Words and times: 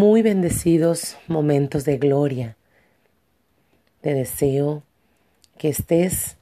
muy 0.00 0.22
bendecidos 0.22 1.18
momentos 1.28 1.84
de 1.84 1.98
gloria. 1.98 2.56
Te 4.00 4.14
deseo 4.14 4.82
que 5.58 5.68
estés 5.68 6.38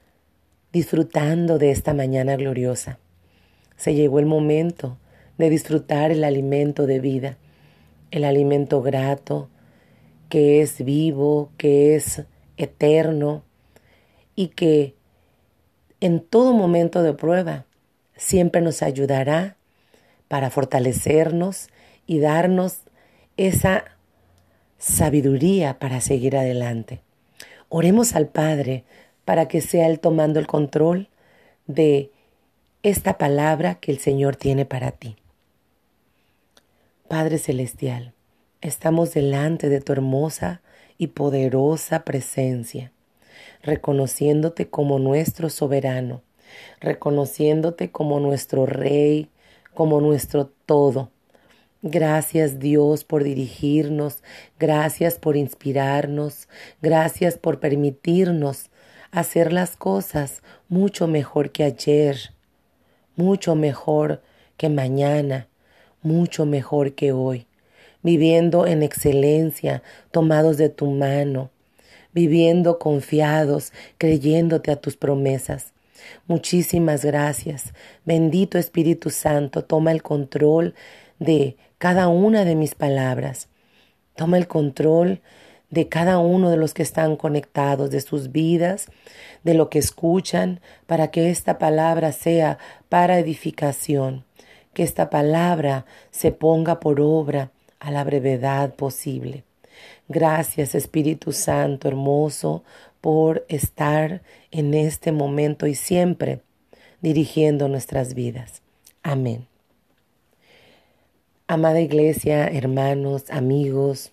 disfrutando 0.73 1.59
de 1.59 1.73
esta 1.73 1.93
mañana 1.93 2.37
gloriosa. 2.37 3.01
Se 3.77 3.97
llegó 3.97 4.21
el 4.21 4.27
momento 4.27 4.97
de 5.39 5.51
disfrutar 5.51 6.13
el 6.13 6.23
alimento 6.23 6.87
de 6.87 7.01
vida, 7.01 7.37
el 8.13 8.23
alimento 8.23 8.81
grato, 8.81 9.49
que 10.29 10.63
es 10.63 10.85
vivo, 10.85 11.51
que 11.57 11.97
es 11.97 12.23
eterno 12.59 13.43
y 14.37 14.51
que 14.51 14.95
en 16.01 16.21
todo 16.21 16.53
momento 16.53 17.03
de 17.03 17.13
prueba 17.13 17.67
siempre 18.17 18.61
nos 18.61 18.83
ayudará 18.83 19.57
para 20.29 20.49
fortalecernos 20.49 21.67
y 22.07 22.21
darnos 22.21 22.83
esa 23.39 23.85
sabiduría 24.79 25.79
para 25.79 26.01
seguir 26.01 26.37
adelante. 26.37 27.01
Oremos 27.69 28.15
al 28.15 28.27
Padre 28.27 28.85
para 29.25 29.47
que 29.47 29.61
sea 29.61 29.87
Él 29.87 30.01
tomando 30.01 30.41
el 30.41 30.47
control 30.47 31.09
de 31.67 32.11
esta 32.83 33.17
palabra 33.17 33.77
que 33.77 33.93
el 33.93 33.99
Señor 33.99 34.37
tiene 34.37 34.65
para 34.65 34.91
ti. 34.91 35.17
Padre 37.07 37.39
Celestial, 37.39 38.13
estamos 38.61 39.15
delante 39.15 39.69
de 39.69 39.81
tu 39.81 39.93
hermosa 39.93 40.61
y 40.99 41.09
poderosa 41.09 42.05
presencia, 42.05 42.91
reconociéndote 43.63 44.69
como 44.69 44.99
nuestro 44.99 45.49
soberano, 45.49 46.23
reconociéndote 46.81 47.93
como 47.93 48.19
nuestro 48.19 48.67
Rey, 48.67 49.29
como 49.75 50.01
nuestro 50.01 50.47
todo 50.67 51.11
Gracias 51.83 52.59
Dios 52.59 53.05
por 53.05 53.23
dirigirnos, 53.23 54.25
gracias 54.59 55.15
por 55.15 55.37
inspirarnos, 55.37 56.49
gracias 56.83 57.39
por 57.39 57.61
permitirnos 57.61 58.71
hacer 59.13 59.53
las 59.53 59.77
cosas 59.77 60.43
mucho 60.69 61.07
mejor 61.07 61.53
que 61.53 61.63
ayer, 61.63 62.35
mucho 63.15 63.55
mejor 63.55 64.23
que 64.57 64.69
mañana, 64.69 65.47
mucho 66.03 66.47
mejor 66.47 66.95
que 66.97 67.13
hoy, 67.13 67.47
viviendo 68.03 68.67
en 68.67 68.83
excelencia, 68.83 69.85
tomados 70.11 70.57
de 70.57 70.71
tu 70.71 70.91
mano, 70.91 71.51
viviendo 72.13 72.81
confiados, 72.81 73.73
creyéndote 73.99 74.73
a 74.73 74.77
tus 74.81 74.97
promesas. 74.97 75.73
Muchísimas 76.27 77.05
gracias. 77.05 77.73
Bendito 78.05 78.59
Espíritu 78.59 79.11
Santo, 79.11 79.65
toma 79.65 79.93
el 79.93 80.03
control 80.03 80.75
de 81.19 81.57
cada 81.79 82.09
una 82.09 82.45
de 82.45 82.55
mis 82.55 82.75
palabras. 82.75 83.49
Toma 84.15 84.39
el 84.39 84.49
control 84.49 85.21
de 85.71 85.89
cada 85.89 86.19
uno 86.19 86.51
de 86.51 86.57
los 86.57 86.75
que 86.75 86.83
están 86.83 87.17
conectados, 87.17 87.91
de 87.91 88.01
sus 88.01 88.33
vidas, 88.33 88.87
de 89.45 89.55
lo 89.55 89.69
que 89.69 89.79
escuchan, 89.79 90.61
para 90.87 91.11
que 91.11 91.31
esta 91.31 91.59
palabra 91.59 92.13
sea 92.13 92.59
para 92.89 93.19
edificación, 93.19 94.25
que 94.73 94.83
esta 94.83 95.11
palabra 95.11 95.85
se 96.11 96.33
ponga 96.33 96.81
por 96.81 97.01
obra 97.01 97.51
a 97.81 97.91
la 97.91 98.05
brevedad 98.05 98.75
posible. 98.75 99.45
Gracias 100.09 100.75
Espíritu 100.75 101.33
Santo 101.33 101.87
hermoso 101.87 102.65
por 103.01 103.45
estar 103.49 104.23
en 104.51 104.75
este 104.75 105.13
momento 105.13 105.67
y 105.67 105.75
siempre 105.75 106.41
dirigiendo 107.01 107.69
nuestras 107.69 108.15
vidas. 108.15 108.63
Amén. 109.03 109.48
Amada 111.51 111.81
iglesia, 111.81 112.47
hermanos, 112.47 113.31
amigos 113.31 114.13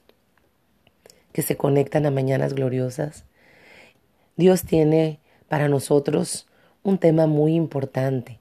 que 1.33 1.41
se 1.41 1.57
conectan 1.57 2.05
a 2.05 2.09
mañanas 2.09 2.53
gloriosas, 2.53 3.25
Dios 4.37 4.63
tiene 4.63 5.19
para 5.49 5.67
nosotros 5.67 6.47
un 6.81 6.97
tema 6.97 7.27
muy 7.27 7.53
importante. 7.53 8.39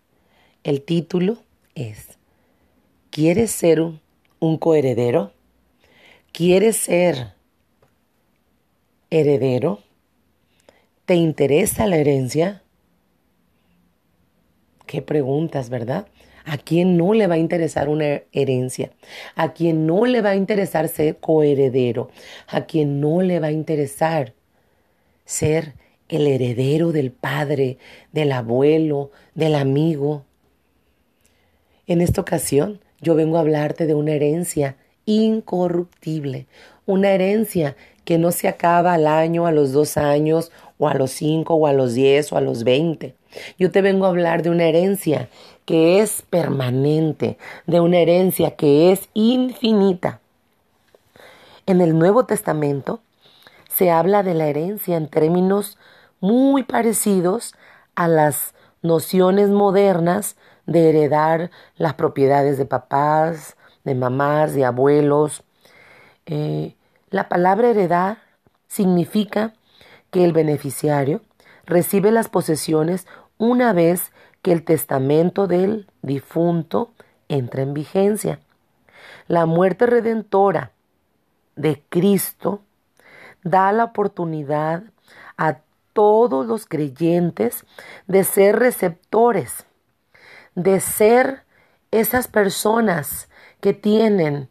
El 0.63 0.81
título 0.81 1.39
es, 1.75 2.19
¿quieres 3.11 3.51
ser 3.51 3.81
un, 3.81 4.59
coheredero? 4.59 5.33
¿Quieres 6.31 6.77
ser 6.77 7.33
heredero? 9.11 9.81
¿Te 11.05 11.17
interesa 11.17 11.89
la 11.89 11.97
herencia? 11.97 12.63
Qué 14.87 15.03
preguntas, 15.03 15.69
¿verdad? 15.69 16.07
¿A 16.45 16.59
quién 16.59 16.97
no 16.97 17.15
le 17.15 17.27
va 17.27 17.37
a 17.37 17.39
interesar 17.39 17.89
una 17.89 18.23
herencia? 18.33 18.91
¿A 19.35 19.55
quién 19.55 19.87
no 19.87 20.05
le 20.05 20.21
va 20.21 20.31
a 20.31 20.37
interesar 20.37 20.89
ser 20.89 21.17
coheredero? 21.17 22.11
¿A 22.49 22.67
quién 22.67 23.01
no 23.01 23.23
le 23.23 23.41
va 23.41 23.47
a 23.49 23.53
interesar 23.53 24.35
ser 25.25 25.75
el 26.09 26.27
heredero 26.27 26.93
del 26.93 27.13
padre, 27.13 27.79
del 28.13 28.33
abuelo, 28.33 29.11
del 29.35 29.55
amigo? 29.55 30.25
En 31.87 32.03
esta 32.03 32.21
ocasión 32.21 32.81
yo 33.01 33.15
vengo 33.15 33.39
a 33.39 33.41
hablarte 33.41 33.87
de 33.87 33.95
una 33.95 34.13
herencia 34.13 34.77
incorruptible, 35.07 36.47
una 36.87 37.11
herencia 37.11 37.77
que 38.05 38.19
no 38.19 38.33
se 38.33 38.49
acaba 38.49 38.95
al 38.95 39.07
año, 39.07 39.47
a 39.47 39.53
los 39.53 39.73
dos 39.73 39.97
años, 39.97 40.53
o 40.79 40.89
a 40.89 40.95
los 40.95 41.11
cinco, 41.11 41.55
o 41.55 41.67
a 41.67 41.73
los 41.73 41.95
diez, 41.95 42.33
o 42.33 42.37
a 42.37 42.41
los 42.41 42.65
veinte. 42.65 43.15
Yo 43.59 43.71
te 43.71 43.83
vengo 43.83 44.07
a 44.07 44.11
hablar 44.11 44.43
de 44.43 44.51
una 44.51 44.65
herencia 44.65 45.29
que 45.65 46.01
es 46.01 46.23
permanente, 46.23 47.39
de 47.67 47.81
una 47.81 47.99
herencia 47.99 48.57
que 48.57 48.93
es 48.93 49.09
infinita. 49.15 50.21
En 51.67 51.81
el 51.81 51.99
Nuevo 51.99 52.27
Testamento 52.27 53.01
se 53.69 53.91
habla 53.91 54.23
de 54.23 54.35
la 54.35 54.47
herencia 54.47 54.97
en 54.97 55.09
términos 55.09 55.79
muy 56.21 56.63
parecidos 56.63 57.55
a 57.95 58.09
las 58.09 58.55
nociones 58.83 59.49
modernas 59.49 60.37
de 60.67 60.91
heredar 60.91 61.51
las 61.77 61.95
propiedades 61.95 62.59
de 62.59 62.67
papás, 62.67 63.57
de 63.85 63.95
mamás, 63.95 64.55
de 64.55 64.65
abuelos. 64.65 65.43
Eh, 66.27 66.75
la 67.11 67.29
palabra 67.29 67.71
heredar 67.71 68.19
significa 68.69 69.55
que 70.11 70.25
el 70.25 70.33
beneficiario 70.33 71.23
recibe 71.67 72.11
las 72.11 72.29
posesiones 72.29 73.07
una 73.45 73.73
vez 73.73 74.13
que 74.43 74.53
el 74.53 74.65
testamento 74.65 75.47
del 75.47 75.87
difunto 76.03 76.93
entra 77.29 77.63
en 77.63 77.75
vigencia. 77.75 78.41
La 79.29 79.47
muerte 79.47 79.87
redentora 79.87 80.73
de 81.57 81.83
Cristo 81.89 82.63
da 83.43 83.71
la 83.73 83.85
oportunidad 83.85 84.85
a 85.37 85.59
todos 85.93 86.47
los 86.47 86.67
creyentes 86.67 87.65
de 88.07 88.25
ser 88.25 88.59
receptores, 88.59 89.67
de 90.55 90.81
ser 90.81 91.45
esas 91.91 92.27
personas 92.27 93.29
que 93.61 93.75
tienen 93.75 94.49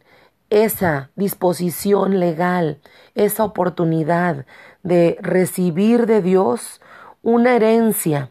esa 0.50 1.10
disposición 1.16 2.20
legal, 2.20 2.80
esa 3.14 3.44
oportunidad 3.44 4.46
de 4.82 5.18
recibir 5.20 6.06
de 6.06 6.22
Dios 6.22 6.80
una 7.22 7.56
herencia 7.56 8.30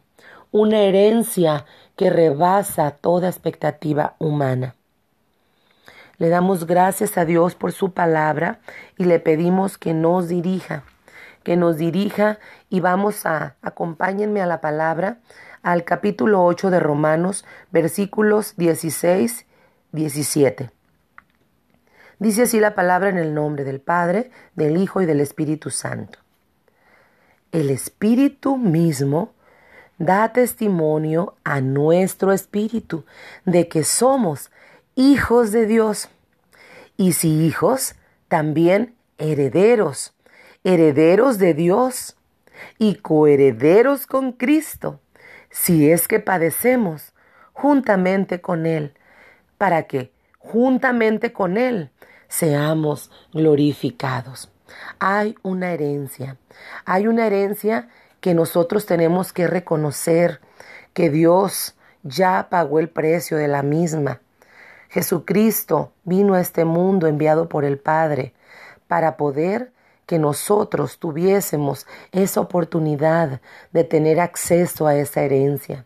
una 0.54 0.82
herencia 0.82 1.66
que 1.98 2.12
rebasa 2.12 2.92
toda 2.92 3.28
expectativa 3.28 4.16
humana. 4.20 4.76
Le 6.20 6.30
damos 6.30 6.68
gracias 6.68 7.18
a 7.18 7.26
Dios 7.26 7.56
por 7.56 7.72
su 7.72 7.92
palabra 7.92 8.60
y 8.96 9.06
le 9.06 9.20
pedimos 9.20 9.80
que 9.80 9.96
nos 9.96 10.28
dirija, 10.28 10.84
que 11.44 11.58
nos 11.58 11.78
dirija 11.78 12.38
y 12.70 12.82
vamos 12.82 13.26
a, 13.26 13.56
acompáñenme 13.64 14.42
a 14.42 14.46
la 14.46 14.62
palabra, 14.62 15.18
al 15.64 15.86
capítulo 15.86 16.46
8 16.46 16.70
de 16.70 16.80
Romanos, 16.80 17.46
versículos 17.72 18.56
16, 18.56 19.48
17. 19.92 20.70
Dice 22.20 22.44
así 22.44 22.60
la 22.60 22.76
palabra 22.76 23.10
en 23.10 23.18
el 23.18 23.34
nombre 23.34 23.64
del 23.64 23.82
Padre, 23.82 24.30
del 24.56 24.78
Hijo 24.78 25.02
y 25.02 25.08
del 25.08 25.20
Espíritu 25.20 25.72
Santo. 25.72 26.20
El 27.52 27.72
Espíritu 27.72 28.56
mismo 28.58 29.34
da 29.98 30.30
testimonio 30.34 31.36
a 31.44 31.62
nuestro 31.62 32.32
espíritu 32.32 33.06
de 33.46 33.68
que 33.68 33.84
somos 33.84 34.52
hijos 34.96 35.52
de 35.52 35.66
Dios. 35.66 36.10
Y 36.98 37.14
si 37.14 37.46
hijos, 37.46 37.96
también 38.28 38.96
herederos, 39.18 40.14
herederos 40.64 41.38
de 41.38 41.54
Dios 41.54 42.16
y 42.78 42.96
coherederos 42.96 44.06
con 44.08 44.32
Cristo, 44.32 45.00
si 45.50 45.92
es 45.92 46.08
que 46.08 46.20
padecemos 46.20 47.14
juntamente 47.54 48.42
con 48.42 48.66
Él, 48.66 48.94
para 49.58 49.84
que 49.84 50.12
juntamente 50.40 51.32
con 51.32 51.58
Él 51.58 51.92
seamos 52.28 53.12
glorificados. 53.32 54.52
Hay 55.00 55.36
una 55.44 55.72
herencia, 55.72 56.38
hay 56.86 57.08
una 57.08 57.28
herencia 57.28 57.90
que 58.24 58.34
nosotros 58.34 58.86
tenemos 58.86 59.34
que 59.34 59.48
reconocer 59.48 60.40
que 60.94 61.10
Dios 61.10 61.76
ya 62.04 62.48
pagó 62.50 62.80
el 62.80 62.88
precio 62.88 63.36
de 63.36 63.50
la 63.50 63.64
misma. 63.64 64.22
Jesucristo 64.88 65.92
vino 66.06 66.34
a 66.34 66.40
este 66.40 66.64
mundo 66.64 67.08
enviado 67.08 67.50
por 67.50 67.66
el 67.66 67.80
Padre 67.80 68.34
para 68.88 69.18
poder 69.18 69.74
que 70.06 70.20
nosotros 70.20 71.00
tuviésemos 71.00 71.86
esa 72.14 72.40
oportunidad 72.40 73.42
de 73.74 73.84
tener 73.84 74.22
acceso 74.22 74.88
a 74.88 74.96
esa 74.96 75.20
herencia. 75.24 75.86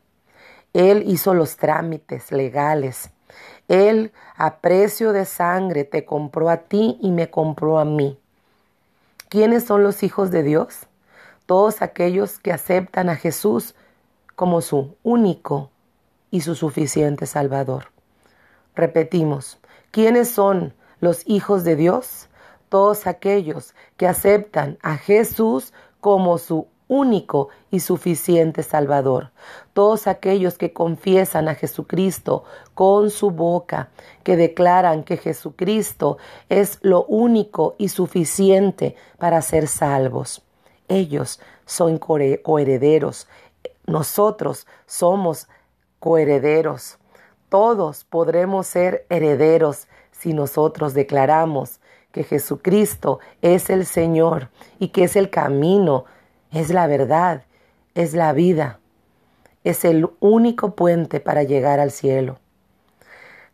Él 0.74 1.06
hizo 1.07 1.34
los 1.34 1.57
trámites 1.57 2.31
legales. 2.31 3.10
Él 3.68 4.12
a 4.36 4.57
precio 4.57 5.12
de 5.12 5.25
sangre 5.25 5.86
te 5.86 6.06
compró 6.06 6.51
a 6.51 6.57
ti 6.57 7.00
y 7.01 7.10
me 7.10 7.31
compró 7.31 7.80
a 7.80 7.86
mí. 7.86 8.19
¿Quiénes 9.28 9.63
son 9.63 9.81
los 9.81 10.04
hijos 10.04 10.30
de 10.30 10.44
Dios? 10.44 10.87
Todos 11.47 11.81
aquellos 11.81 12.38
que 12.38 12.51
aceptan 12.51 13.09
a 13.09 13.15
Jesús 13.15 13.73
como 14.35 14.61
su 14.61 14.95
único 15.01 15.71
y 16.29 16.41
su 16.41 16.53
suficiente 16.53 17.25
Salvador. 17.25 17.85
Repetimos, 18.75 19.57
¿quiénes 19.89 20.29
son 20.29 20.75
los 20.99 21.23
hijos 21.25 21.63
de 21.63 21.75
Dios? 21.75 22.29
Todos 22.69 23.07
aquellos 23.07 23.73
que 23.95 24.07
aceptan 24.07 24.77
a 24.83 24.97
Jesús 24.97 25.73
como 26.01 26.38
su 26.38 26.67
único 26.88 27.50
y 27.71 27.79
suficiente 27.79 28.61
Salvador. 28.61 29.31
Todos 29.73 30.07
aquellos 30.07 30.57
que 30.57 30.73
confiesan 30.73 31.47
a 31.47 31.55
Jesucristo 31.55 32.43
con 32.73 33.09
su 33.09 33.31
boca, 33.31 33.89
que 34.23 34.35
declaran 34.35 35.03
que 35.03 35.17
Jesucristo 35.17 36.17
es 36.50 36.79
lo 36.81 37.05
único 37.05 37.75
y 37.77 37.89
suficiente 37.89 38.95
para 39.17 39.41
ser 39.41 39.67
salvos. 39.67 40.46
Ellos 40.88 41.39
son 41.66 41.98
coherederos. 41.98 43.28
Nosotros 43.86 44.68
somos 44.86 45.48
coherederos. 46.00 46.98
Todos 47.50 48.04
podremos 48.04 48.68
ser 48.68 49.06
herederos 49.10 49.88
si 50.12 50.34
nosotros 50.34 50.94
declaramos 50.94 51.80
que 52.12 52.24
Jesucristo 52.24 53.19
es 53.42 53.69
el 53.69 53.86
Señor 53.86 54.50
y 54.80 54.89
que 54.89 55.04
es 55.04 55.16
el 55.16 55.30
camino, 55.30 56.06
es 56.51 56.69
la 56.69 56.88
verdad, 56.88 57.44
es 57.95 58.13
la 58.13 58.34
vida, 58.34 58.80
es 59.63 59.86
el 59.86 60.10
único 60.19 60.75
puente 60.75 61.19
para 61.19 61.44
llegar 61.44 61.80
al 61.80 61.92
cielo. 61.92 62.39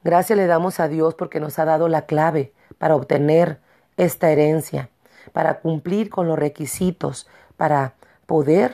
Gracias 0.03 0.37
le 0.37 0.47
damos 0.47 0.79
a 0.79 0.87
Dios 0.87 1.15
porque 1.15 1.39
nos 1.39 1.59
ha 1.59 1.65
dado 1.65 1.87
la 1.87 2.05
clave 2.05 2.53
para 2.77 2.95
obtener 2.95 3.59
esta 3.97 4.31
herencia, 4.31 4.89
para 5.31 5.59
cumplir 5.59 6.09
con 6.09 6.27
los 6.27 6.37
requisitos, 6.37 7.27
para 7.57 7.93
poder 8.25 8.73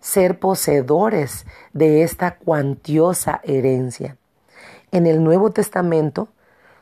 ser 0.00 0.38
poseedores 0.38 1.46
de 1.72 2.02
esta 2.02 2.36
cuantiosa 2.36 3.40
herencia. 3.42 4.16
En 4.92 5.06
el 5.06 5.24
Nuevo 5.24 5.50
Testamento 5.50 6.28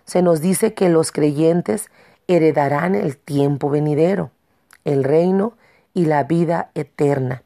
se 0.04 0.20
nos 0.20 0.40
dice 0.40 0.74
que 0.74 0.90
los 0.90 1.10
creyentes 1.10 1.90
heredarán 2.28 2.94
el 2.94 3.16
tiempo 3.16 3.70
venidero, 3.70 4.30
el 4.84 5.04
reino 5.04 5.54
y 5.94 6.04
la 6.04 6.24
vida 6.24 6.70
eterna. 6.74 7.42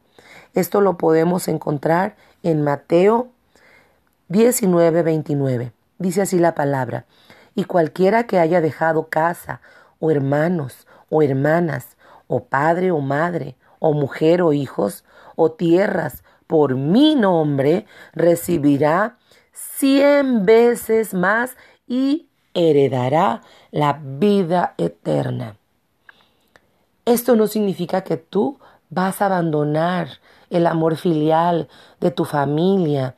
Esto 0.55 0.81
lo 0.81 0.99
podemos 0.99 1.47
encontrar 1.47 2.17
en 2.43 2.63
Mateo 2.63 3.29
19, 4.29 5.03
29. 5.03 5.73
Dice 5.99 6.23
así 6.23 6.39
la 6.39 6.57
palabra, 6.57 7.05
y 7.55 7.65
cualquiera 7.65 8.25
que 8.25 8.41
haya 8.41 8.61
dejado 8.61 9.09
casa, 9.09 9.61
o 10.01 10.11
hermanos, 10.11 10.88
o 11.11 11.23
hermanas, 11.23 11.97
o 12.27 12.45
padre 12.45 12.91
o 12.91 13.01
madre, 13.01 13.57
o 13.79 13.93
mujer 13.93 14.43
o 14.43 14.53
hijos, 14.53 15.05
o 15.37 15.53
tierras, 15.53 16.25
por 16.47 16.75
mi 16.77 17.15
nombre, 17.15 17.87
recibirá 18.13 19.17
cien 19.53 20.47
veces 20.47 21.15
más 21.15 21.57
y 21.87 22.29
heredará 22.55 23.43
la 23.71 24.01
vida 24.03 24.75
eterna. 24.79 25.57
Esto 27.05 27.37
no 27.37 27.47
significa 27.47 28.03
que 28.03 28.17
tú 28.17 28.59
vas 28.91 29.23
a 29.23 29.27
abandonar 29.27 30.09
el 30.51 30.67
amor 30.67 30.97
filial 30.97 31.69
de 32.01 32.11
tu 32.11 32.25
familia. 32.25 33.15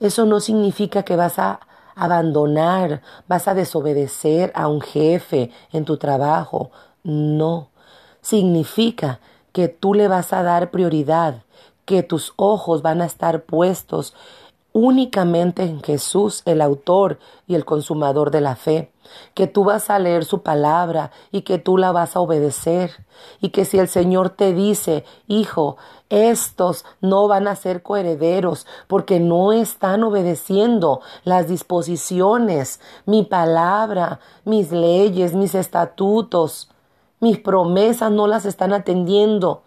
Eso 0.00 0.24
no 0.26 0.40
significa 0.40 1.02
que 1.02 1.16
vas 1.16 1.38
a 1.38 1.60
abandonar, 1.94 3.02
vas 3.26 3.48
a 3.48 3.54
desobedecer 3.54 4.52
a 4.54 4.68
un 4.68 4.80
jefe 4.80 5.50
en 5.72 5.84
tu 5.84 5.96
trabajo. 5.96 6.70
No. 7.06 7.68
Significa 8.20 9.20
que 9.52 9.68
tú 9.68 9.94
le 9.94 10.08
vas 10.08 10.32
a 10.32 10.42
dar 10.42 10.72
prioridad, 10.72 11.44
que 11.84 12.02
tus 12.02 12.32
ojos 12.34 12.82
van 12.82 13.00
a 13.00 13.06
estar 13.06 13.44
puestos 13.44 14.12
únicamente 14.72 15.62
en 15.62 15.82
Jesús, 15.82 16.42
el 16.44 16.60
autor 16.60 17.18
y 17.46 17.54
el 17.54 17.64
consumador 17.64 18.30
de 18.30 18.40
la 18.40 18.56
fe, 18.56 18.90
que 19.34 19.46
tú 19.46 19.64
vas 19.64 19.88
a 19.88 19.98
leer 20.00 20.24
su 20.24 20.42
palabra 20.42 21.12
y 21.30 21.42
que 21.42 21.58
tú 21.58 21.78
la 21.78 21.92
vas 21.92 22.16
a 22.16 22.20
obedecer, 22.20 22.90
y 23.40 23.50
que 23.50 23.64
si 23.64 23.78
el 23.78 23.88
Señor 23.88 24.30
te 24.30 24.52
dice, 24.52 25.04
hijo, 25.28 25.76
estos 26.10 26.84
no 27.00 27.28
van 27.28 27.48
a 27.48 27.56
ser 27.56 27.82
coherederos 27.82 28.66
porque 28.86 29.20
no 29.20 29.52
están 29.52 30.02
obedeciendo 30.02 31.00
las 31.24 31.48
disposiciones, 31.48 32.80
mi 33.06 33.22
palabra, 33.22 34.20
mis 34.44 34.72
leyes, 34.72 35.34
mis 35.34 35.54
estatutos, 35.54 36.68
mis 37.20 37.38
promesas 37.38 38.10
no 38.12 38.26
las 38.26 38.44
están 38.44 38.72
atendiendo, 38.72 39.62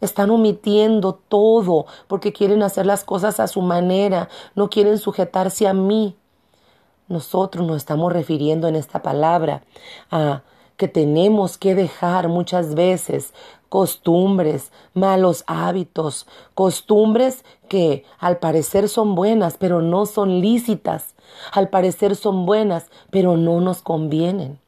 están 0.00 0.30
omitiendo 0.30 1.14
todo 1.14 1.86
porque 2.06 2.32
quieren 2.32 2.62
hacer 2.62 2.86
las 2.86 3.04
cosas 3.04 3.40
a 3.40 3.48
su 3.48 3.62
manera, 3.62 4.28
no 4.54 4.70
quieren 4.70 4.98
sujetarse 4.98 5.66
a 5.66 5.74
mí. 5.74 6.16
Nosotros 7.08 7.66
nos 7.66 7.78
estamos 7.78 8.12
refiriendo 8.12 8.68
en 8.68 8.76
esta 8.76 9.02
palabra 9.02 9.62
a 10.10 10.42
que 10.76 10.88
tenemos 10.88 11.58
que 11.58 11.74
dejar 11.74 12.28
muchas 12.28 12.74
veces 12.74 13.34
costumbres, 13.68 14.72
malos 14.94 15.44
hábitos, 15.46 16.26
costumbres 16.54 17.44
que 17.68 18.04
al 18.18 18.38
parecer 18.38 18.88
son 18.88 19.14
buenas, 19.14 19.56
pero 19.58 19.82
no 19.82 20.06
son 20.06 20.40
lícitas, 20.40 21.14
al 21.52 21.68
parecer 21.68 22.16
son 22.16 22.46
buenas, 22.46 22.90
pero 23.10 23.36
no 23.36 23.60
nos 23.60 23.82
convienen. 23.82 24.58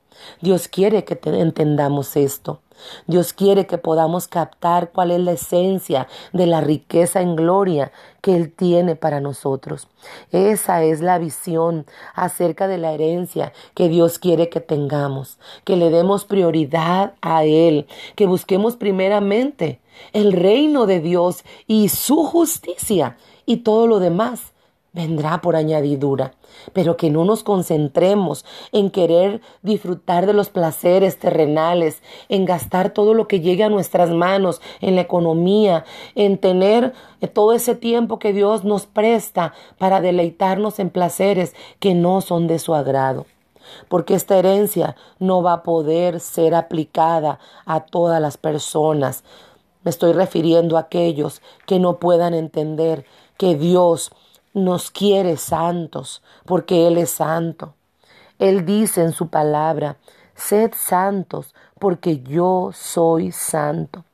Dios 0.40 0.68
quiere 0.68 1.04
que 1.04 1.18
entendamos 1.24 2.16
esto. 2.16 2.60
Dios 3.06 3.32
quiere 3.32 3.66
que 3.66 3.78
podamos 3.78 4.28
captar 4.28 4.90
cuál 4.92 5.10
es 5.10 5.20
la 5.20 5.32
esencia 5.32 6.08
de 6.32 6.46
la 6.46 6.60
riqueza 6.60 7.20
en 7.20 7.36
gloria 7.36 7.92
que 8.20 8.34
Él 8.36 8.52
tiene 8.52 8.96
para 8.96 9.20
nosotros. 9.20 9.88
Esa 10.32 10.82
es 10.82 11.00
la 11.00 11.18
visión 11.18 11.86
acerca 12.14 12.68
de 12.68 12.78
la 12.78 12.92
herencia 12.92 13.52
que 13.74 13.88
Dios 13.88 14.18
quiere 14.18 14.48
que 14.48 14.60
tengamos, 14.60 15.38
que 15.64 15.76
le 15.76 15.90
demos 15.90 16.24
prioridad 16.24 17.14
a 17.20 17.44
Él, 17.44 17.86
que 18.16 18.26
busquemos 18.26 18.76
primeramente 18.76 19.80
el 20.12 20.32
reino 20.32 20.86
de 20.86 21.00
Dios 21.00 21.44
y 21.66 21.88
su 21.88 22.24
justicia 22.24 23.16
y 23.46 23.58
todo 23.58 23.86
lo 23.86 23.98
demás 23.98 24.52
vendrá 24.92 25.40
por 25.40 25.54
añadidura, 25.54 26.32
pero 26.72 26.96
que 26.96 27.10
no 27.10 27.24
nos 27.24 27.44
concentremos 27.44 28.44
en 28.72 28.90
querer 28.90 29.40
disfrutar 29.62 30.26
de 30.26 30.32
los 30.32 30.50
placeres 30.50 31.18
terrenales, 31.18 32.02
en 32.28 32.44
gastar 32.44 32.90
todo 32.90 33.14
lo 33.14 33.28
que 33.28 33.40
llegue 33.40 33.62
a 33.62 33.68
nuestras 33.68 34.10
manos, 34.10 34.60
en 34.80 34.96
la 34.96 35.02
economía, 35.02 35.84
en 36.14 36.38
tener 36.38 36.92
todo 37.32 37.52
ese 37.52 37.74
tiempo 37.74 38.18
que 38.18 38.32
Dios 38.32 38.64
nos 38.64 38.86
presta 38.86 39.54
para 39.78 40.00
deleitarnos 40.00 40.78
en 40.78 40.90
placeres 40.90 41.54
que 41.78 41.94
no 41.94 42.20
son 42.20 42.46
de 42.46 42.58
su 42.58 42.74
agrado. 42.74 43.26
Porque 43.88 44.14
esta 44.14 44.36
herencia 44.36 44.96
no 45.20 45.42
va 45.42 45.52
a 45.52 45.62
poder 45.62 46.18
ser 46.18 46.56
aplicada 46.56 47.38
a 47.64 47.80
todas 47.84 48.20
las 48.20 48.36
personas. 48.36 49.22
Me 49.84 49.90
estoy 49.90 50.12
refiriendo 50.12 50.76
a 50.76 50.80
aquellos 50.80 51.40
que 51.66 51.78
no 51.78 51.98
puedan 51.98 52.34
entender 52.34 53.04
que 53.36 53.54
Dios 53.54 54.10
nos 54.52 54.90
quiere 54.90 55.36
santos, 55.36 56.22
porque 56.44 56.86
Él 56.86 56.98
es 56.98 57.10
santo. 57.10 57.74
Él 58.38 58.64
dice 58.64 59.02
en 59.02 59.12
su 59.12 59.28
palabra, 59.28 59.96
sed 60.34 60.72
santos, 60.76 61.54
porque 61.78 62.20
yo 62.20 62.70
soy 62.72 63.32
santo. 63.32 64.04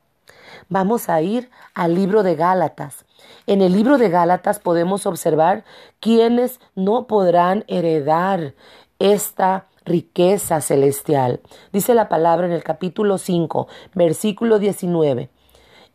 Vamos 0.69 1.09
a 1.09 1.23
ir 1.23 1.51
al 1.75 1.95
libro 1.95 2.23
de 2.23 2.35
Gálatas. 2.35 3.05
En 3.47 3.63
el 3.63 3.73
libro 3.73 3.99
de 3.99 4.09
Gálatas 4.09 4.59
podemos 4.59 5.07
observar 5.07 5.65
quienes 6.01 6.61
no 6.75 7.07
podrán 7.07 7.65
heredar 7.69 8.55
esta 8.99 9.67
riqueza 9.85 10.61
celestial. 10.61 11.41
Dice 11.73 11.95
la 11.95 12.09
palabra 12.09 12.47
en 12.47 12.53
el 12.53 12.65
capítulo 12.65 13.19
5, 13.19 13.69
versículo 13.95 14.59
19 14.59 15.31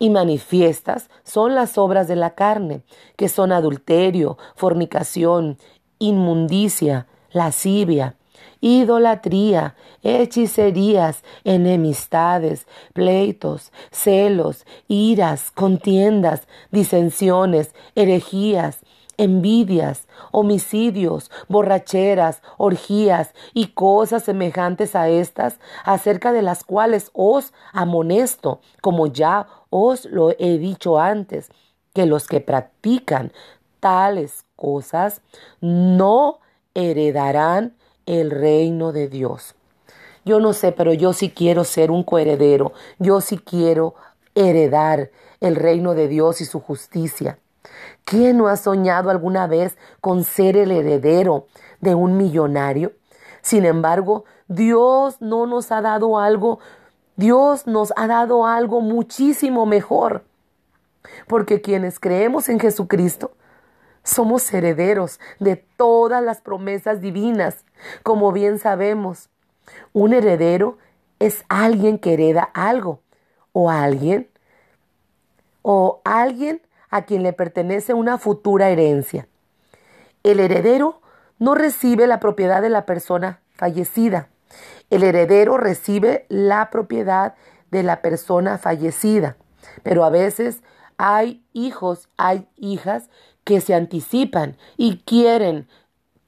y 0.01 0.09
manifiestas 0.09 1.11
son 1.23 1.53
las 1.53 1.77
obras 1.77 2.07
de 2.07 2.15
la 2.15 2.31
carne, 2.31 2.81
que 3.17 3.29
son 3.29 3.51
adulterio, 3.51 4.35
fornicación, 4.55 5.59
inmundicia, 5.99 7.05
lascivia, 7.31 8.15
idolatría, 8.61 9.75
hechicerías, 10.01 11.23
enemistades, 11.43 12.65
pleitos, 12.93 13.71
celos, 13.91 14.65
iras, 14.87 15.51
contiendas, 15.51 16.47
disensiones, 16.71 17.75
herejías, 17.93 18.79
envidias, 19.17 20.07
homicidios, 20.31 21.29
borracheras, 21.47 22.41
orgías 22.57 23.35
y 23.53 23.67
cosas 23.67 24.23
semejantes 24.23 24.95
a 24.95 25.09
estas, 25.09 25.59
acerca 25.85 26.33
de 26.33 26.41
las 26.41 26.63
cuales 26.63 27.11
os 27.13 27.53
amonesto, 27.71 28.61
como 28.81 29.05
ya 29.05 29.45
os 29.71 30.05
lo 30.05 30.29
he 30.37 30.59
dicho 30.59 30.99
antes, 30.99 31.49
que 31.93 32.05
los 32.05 32.27
que 32.27 32.39
practican 32.39 33.31
tales 33.79 34.45
cosas 34.55 35.21
no 35.59 36.39
heredarán 36.75 37.75
el 38.05 38.29
reino 38.29 38.91
de 38.91 39.07
Dios. 39.07 39.55
Yo 40.23 40.39
no 40.39 40.53
sé, 40.53 40.71
pero 40.71 40.93
yo 40.93 41.13
sí 41.13 41.31
quiero 41.31 41.63
ser 41.63 41.89
un 41.89 42.03
coheredero, 42.03 42.73
yo 42.99 43.21
sí 43.21 43.39
quiero 43.39 43.95
heredar 44.35 45.09
el 45.39 45.55
reino 45.55 45.95
de 45.95 46.07
Dios 46.07 46.41
y 46.41 46.45
su 46.45 46.59
justicia. 46.59 47.39
¿Quién 48.05 48.37
no 48.37 48.47
ha 48.47 48.57
soñado 48.57 49.09
alguna 49.09 49.47
vez 49.47 49.77
con 49.99 50.23
ser 50.23 50.57
el 50.57 50.71
heredero 50.71 51.47
de 51.79 51.95
un 51.95 52.17
millonario? 52.17 52.93
Sin 53.41 53.65
embargo, 53.65 54.25
Dios 54.47 55.21
no 55.21 55.47
nos 55.47 55.71
ha 55.71 55.81
dado 55.81 56.19
algo, 56.19 56.59
Dios 57.21 57.67
nos 57.67 57.93
ha 57.97 58.07
dado 58.07 58.47
algo 58.47 58.81
muchísimo 58.81 59.67
mejor. 59.67 60.23
Porque 61.27 61.61
quienes 61.61 61.99
creemos 61.99 62.49
en 62.49 62.59
Jesucristo, 62.59 63.31
somos 64.03 64.51
herederos 64.51 65.19
de 65.39 65.55
todas 65.55 66.23
las 66.23 66.41
promesas 66.41 66.99
divinas. 66.99 67.63
Como 68.01 68.31
bien 68.31 68.57
sabemos, 68.57 69.29
un 69.93 70.13
heredero 70.13 70.79
es 71.19 71.45
alguien 71.47 71.99
que 71.99 72.13
hereda 72.13 72.41
algo 72.55 73.01
o 73.53 73.69
alguien 73.69 74.27
o 75.61 76.01
alguien 76.03 76.59
a 76.89 77.03
quien 77.03 77.21
le 77.21 77.33
pertenece 77.33 77.93
una 77.93 78.17
futura 78.17 78.71
herencia. 78.71 79.27
El 80.23 80.39
heredero 80.39 81.01
no 81.37 81.53
recibe 81.53 82.07
la 82.07 82.19
propiedad 82.19 82.63
de 82.63 82.69
la 82.69 82.87
persona 82.87 83.41
fallecida. 83.51 84.27
El 84.91 85.03
heredero 85.03 85.57
recibe 85.57 86.25
la 86.29 86.69
propiedad 86.69 87.33
de 87.71 87.81
la 87.81 88.01
persona 88.01 88.57
fallecida. 88.59 89.37
Pero 89.81 90.03
a 90.03 90.09
veces 90.09 90.61
hay 90.97 91.43
hijos, 91.53 92.09
hay 92.17 92.47
hijas 92.57 93.09
que 93.45 93.61
se 93.61 93.73
anticipan 93.73 94.57
y 94.77 94.97
quieren 94.97 95.67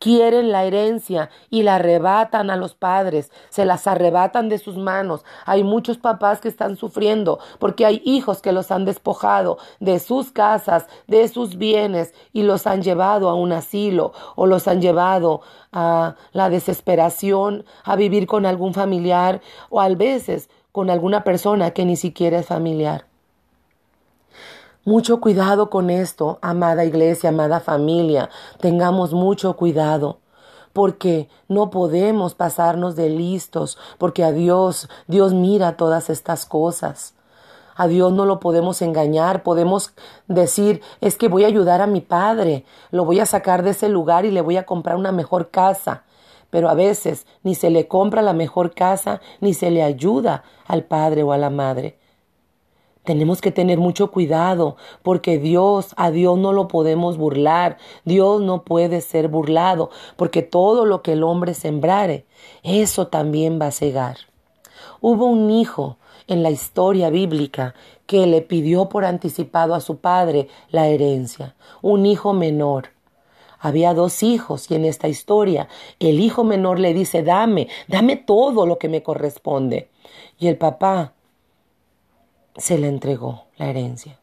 quieren 0.03 0.51
la 0.51 0.65
herencia 0.65 1.29
y 1.49 1.63
la 1.63 1.75
arrebatan 1.75 2.49
a 2.49 2.57
los 2.57 2.75
padres, 2.75 3.31
se 3.47 3.63
las 3.63 3.87
arrebatan 3.87 4.49
de 4.49 4.57
sus 4.57 4.75
manos. 4.75 5.23
Hay 5.45 5.63
muchos 5.63 5.97
papás 5.97 6.41
que 6.41 6.49
están 6.49 6.75
sufriendo 6.75 7.39
porque 7.57 7.85
hay 7.85 8.01
hijos 8.03 8.41
que 8.41 8.51
los 8.51 8.69
han 8.69 8.83
despojado 8.83 9.59
de 9.79 9.99
sus 9.99 10.33
casas, 10.33 10.87
de 11.07 11.29
sus 11.29 11.57
bienes 11.57 12.13
y 12.33 12.43
los 12.43 12.67
han 12.67 12.81
llevado 12.81 13.29
a 13.29 13.35
un 13.35 13.53
asilo 13.53 14.11
o 14.35 14.45
los 14.45 14.67
han 14.67 14.81
llevado 14.81 15.39
a 15.71 16.15
la 16.33 16.49
desesperación, 16.49 17.63
a 17.85 17.95
vivir 17.95 18.27
con 18.27 18.45
algún 18.45 18.73
familiar 18.73 19.39
o 19.69 19.79
a 19.79 19.87
veces 19.87 20.49
con 20.73 20.89
alguna 20.89 21.23
persona 21.23 21.71
que 21.71 21.85
ni 21.85 21.95
siquiera 21.95 22.39
es 22.39 22.47
familiar. 22.47 23.12
Mucho 24.85 25.21
cuidado 25.21 25.69
con 25.69 25.89
esto, 25.89 26.39
amada 26.41 26.83
iglesia, 26.83 27.29
amada 27.29 27.61
familia. 27.61 28.29
Tengamos 28.59 29.13
mucho 29.13 29.55
cuidado 29.55 30.17
porque 30.73 31.29
no 31.47 31.69
podemos 31.69 32.33
pasarnos 32.33 32.97
de 32.97 33.09
listos, 33.09 33.77
porque 33.97 34.25
a 34.25 34.33
Dios, 34.33 34.89
Dios 35.07 35.33
mira 35.33 35.77
todas 35.77 36.09
estas 36.09 36.45
cosas. 36.45 37.13
A 37.77 37.87
Dios 37.87 38.11
no 38.11 38.25
lo 38.25 38.41
podemos 38.41 38.81
engañar, 38.81 39.41
podemos 39.41 39.93
decir, 40.27 40.81
es 40.99 41.15
que 41.15 41.29
voy 41.29 41.45
a 41.45 41.47
ayudar 41.47 41.81
a 41.81 41.87
mi 41.87 42.01
padre, 42.01 42.65
lo 42.91 43.05
voy 43.05 43.21
a 43.21 43.25
sacar 43.25 43.63
de 43.63 43.69
ese 43.69 43.87
lugar 43.87 44.25
y 44.25 44.31
le 44.31 44.41
voy 44.41 44.57
a 44.57 44.65
comprar 44.65 44.97
una 44.97 45.13
mejor 45.13 45.49
casa. 45.49 46.03
Pero 46.49 46.67
a 46.67 46.73
veces 46.73 47.25
ni 47.41 47.55
se 47.55 47.69
le 47.69 47.87
compra 47.87 48.21
la 48.21 48.33
mejor 48.33 48.73
casa, 48.73 49.21
ni 49.39 49.53
se 49.53 49.71
le 49.71 49.81
ayuda 49.81 50.43
al 50.67 50.83
padre 50.83 51.23
o 51.23 51.31
a 51.31 51.37
la 51.37 51.49
madre. 51.49 52.02
Tenemos 53.03 53.41
que 53.41 53.51
tener 53.51 53.79
mucho 53.79 54.11
cuidado 54.11 54.77
porque 55.01 55.37
Dios, 55.37 55.93
a 55.97 56.09
Dios 56.09 56.37
no 56.37 56.53
lo 56.53 56.69
podemos 56.69 57.17
burlar. 57.17 57.77
Dios 58.05 58.41
no 58.41 58.63
puede 58.63 59.01
ser 59.01 59.27
burlado 59.27 59.89
porque 60.15 60.41
todo 60.41 60.85
lo 60.85 61.01
que 61.01 61.13
el 61.13 61.23
hombre 61.23 61.53
sembrare, 61.53 62.25
eso 62.63 63.07
también 63.07 63.59
va 63.61 63.67
a 63.67 63.71
cegar. 63.71 64.17
Hubo 65.01 65.25
un 65.25 65.51
hijo 65.51 65.97
en 66.27 66.43
la 66.43 66.49
historia 66.49 67.09
bíblica 67.09 67.75
que 68.05 68.25
le 68.25 68.41
pidió 68.41 68.87
por 68.87 69.03
anticipado 69.03 69.75
a 69.75 69.81
su 69.81 69.97
padre 69.97 70.47
la 70.69 70.87
herencia, 70.87 71.55
un 71.81 72.05
hijo 72.05 72.31
menor. 72.31 72.89
Había 73.59 73.93
dos 73.93 74.23
hijos 74.23 74.69
y 74.71 74.75
en 74.75 74.85
esta 74.85 75.07
historia 75.07 75.67
el 75.99 76.19
hijo 76.19 76.43
menor 76.43 76.79
le 76.79 76.93
dice, 76.93 77.23
dame, 77.23 77.67
dame 77.87 78.15
todo 78.15 78.65
lo 78.65 78.77
que 78.77 78.89
me 78.89 79.03
corresponde. 79.03 79.89
Y 80.37 80.47
el 80.47 80.57
papá 80.57 81.12
se 82.55 82.77
le 82.77 82.87
entregó 82.87 83.45
la 83.57 83.69
herencia. 83.69 84.19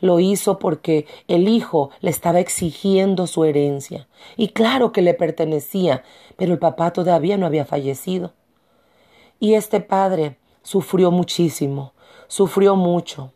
Lo 0.00 0.18
hizo 0.18 0.58
porque 0.58 1.06
el 1.28 1.48
hijo 1.48 1.90
le 2.00 2.10
estaba 2.10 2.40
exigiendo 2.40 3.26
su 3.26 3.44
herencia. 3.44 4.08
Y 4.36 4.48
claro 4.48 4.92
que 4.92 5.02
le 5.02 5.14
pertenecía, 5.14 6.04
pero 6.36 6.52
el 6.52 6.58
papá 6.58 6.92
todavía 6.92 7.36
no 7.36 7.46
había 7.46 7.66
fallecido. 7.66 8.32
Y 9.38 9.54
este 9.54 9.80
padre 9.80 10.38
sufrió 10.62 11.10
muchísimo, 11.10 11.92
sufrió 12.28 12.76
mucho. 12.76 13.32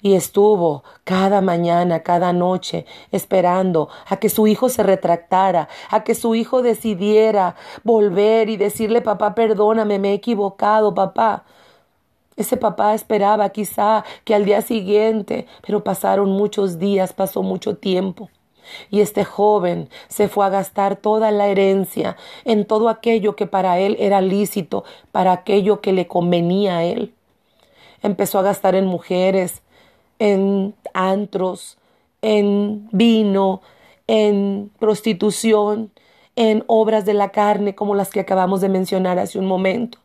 Y 0.00 0.14
estuvo 0.14 0.84
cada 1.04 1.40
mañana, 1.40 2.02
cada 2.02 2.32
noche, 2.32 2.86
esperando 3.10 3.88
a 4.06 4.16
que 4.18 4.28
su 4.28 4.46
hijo 4.46 4.68
se 4.68 4.82
retractara, 4.82 5.68
a 5.90 6.04
que 6.04 6.14
su 6.14 6.34
hijo 6.34 6.62
decidiera 6.62 7.56
volver 7.82 8.48
y 8.48 8.56
decirle, 8.56 9.00
papá, 9.00 9.34
perdóname, 9.34 9.98
me 9.98 10.10
he 10.10 10.14
equivocado, 10.14 10.94
papá. 10.94 11.44
Ese 12.36 12.56
papá 12.56 12.94
esperaba 12.94 13.50
quizá 13.50 14.04
que 14.24 14.34
al 14.34 14.44
día 14.44 14.62
siguiente, 14.62 15.46
pero 15.66 15.84
pasaron 15.84 16.30
muchos 16.30 16.78
días, 16.78 17.12
pasó 17.12 17.42
mucho 17.42 17.76
tiempo. 17.76 18.30
Y 18.90 19.00
este 19.00 19.24
joven 19.24 19.88
se 20.08 20.28
fue 20.28 20.46
a 20.46 20.50
gastar 20.50 20.96
toda 20.96 21.30
la 21.30 21.48
herencia 21.48 22.16
en 22.44 22.64
todo 22.64 22.88
aquello 22.88 23.36
que 23.36 23.46
para 23.46 23.78
él 23.78 23.96
era 23.98 24.20
lícito, 24.20 24.84
para 25.10 25.32
aquello 25.32 25.80
que 25.80 25.92
le 25.92 26.06
convenía 26.06 26.78
a 26.78 26.84
él. 26.84 27.12
Empezó 28.02 28.38
a 28.38 28.42
gastar 28.42 28.74
en 28.74 28.86
mujeres, 28.86 29.62
en 30.18 30.74
antros, 30.94 31.78
en 32.22 32.88
vino, 32.92 33.62
en 34.06 34.70
prostitución, 34.78 35.90
en 36.36 36.64
obras 36.66 37.04
de 37.04 37.14
la 37.14 37.30
carne 37.30 37.74
como 37.74 37.94
las 37.94 38.10
que 38.10 38.20
acabamos 38.20 38.60
de 38.60 38.68
mencionar 38.68 39.18
hace 39.18 39.38
un 39.38 39.46
momento. 39.46 39.98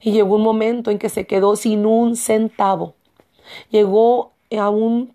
Y 0.00 0.12
llegó 0.12 0.36
un 0.36 0.42
momento 0.42 0.90
en 0.90 0.98
que 0.98 1.08
se 1.08 1.26
quedó 1.26 1.56
sin 1.56 1.86
un 1.86 2.16
centavo. 2.16 2.94
Llegó 3.70 4.32
a 4.58 4.70
un 4.70 5.14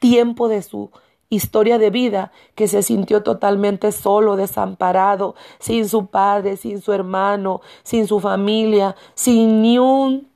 tiempo 0.00 0.48
de 0.48 0.62
su 0.62 0.90
historia 1.28 1.78
de 1.78 1.90
vida 1.90 2.32
que 2.54 2.68
se 2.68 2.82
sintió 2.82 3.22
totalmente 3.22 3.92
solo, 3.92 4.36
desamparado, 4.36 5.34
sin 5.58 5.88
su 5.88 6.06
padre, 6.06 6.56
sin 6.56 6.80
su 6.80 6.92
hermano, 6.92 7.60
sin 7.82 8.06
su 8.06 8.20
familia, 8.20 8.96
sin 9.14 9.62
ni 9.62 9.78
un 9.78 10.28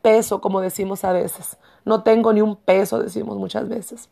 peso, 0.00 0.40
como 0.40 0.60
decimos 0.60 1.04
a 1.04 1.12
veces. 1.12 1.58
No 1.84 2.02
tengo 2.02 2.32
ni 2.32 2.40
un 2.40 2.56
peso, 2.56 2.98
decimos 2.98 3.36
muchas 3.36 3.68
veces. 3.68 4.08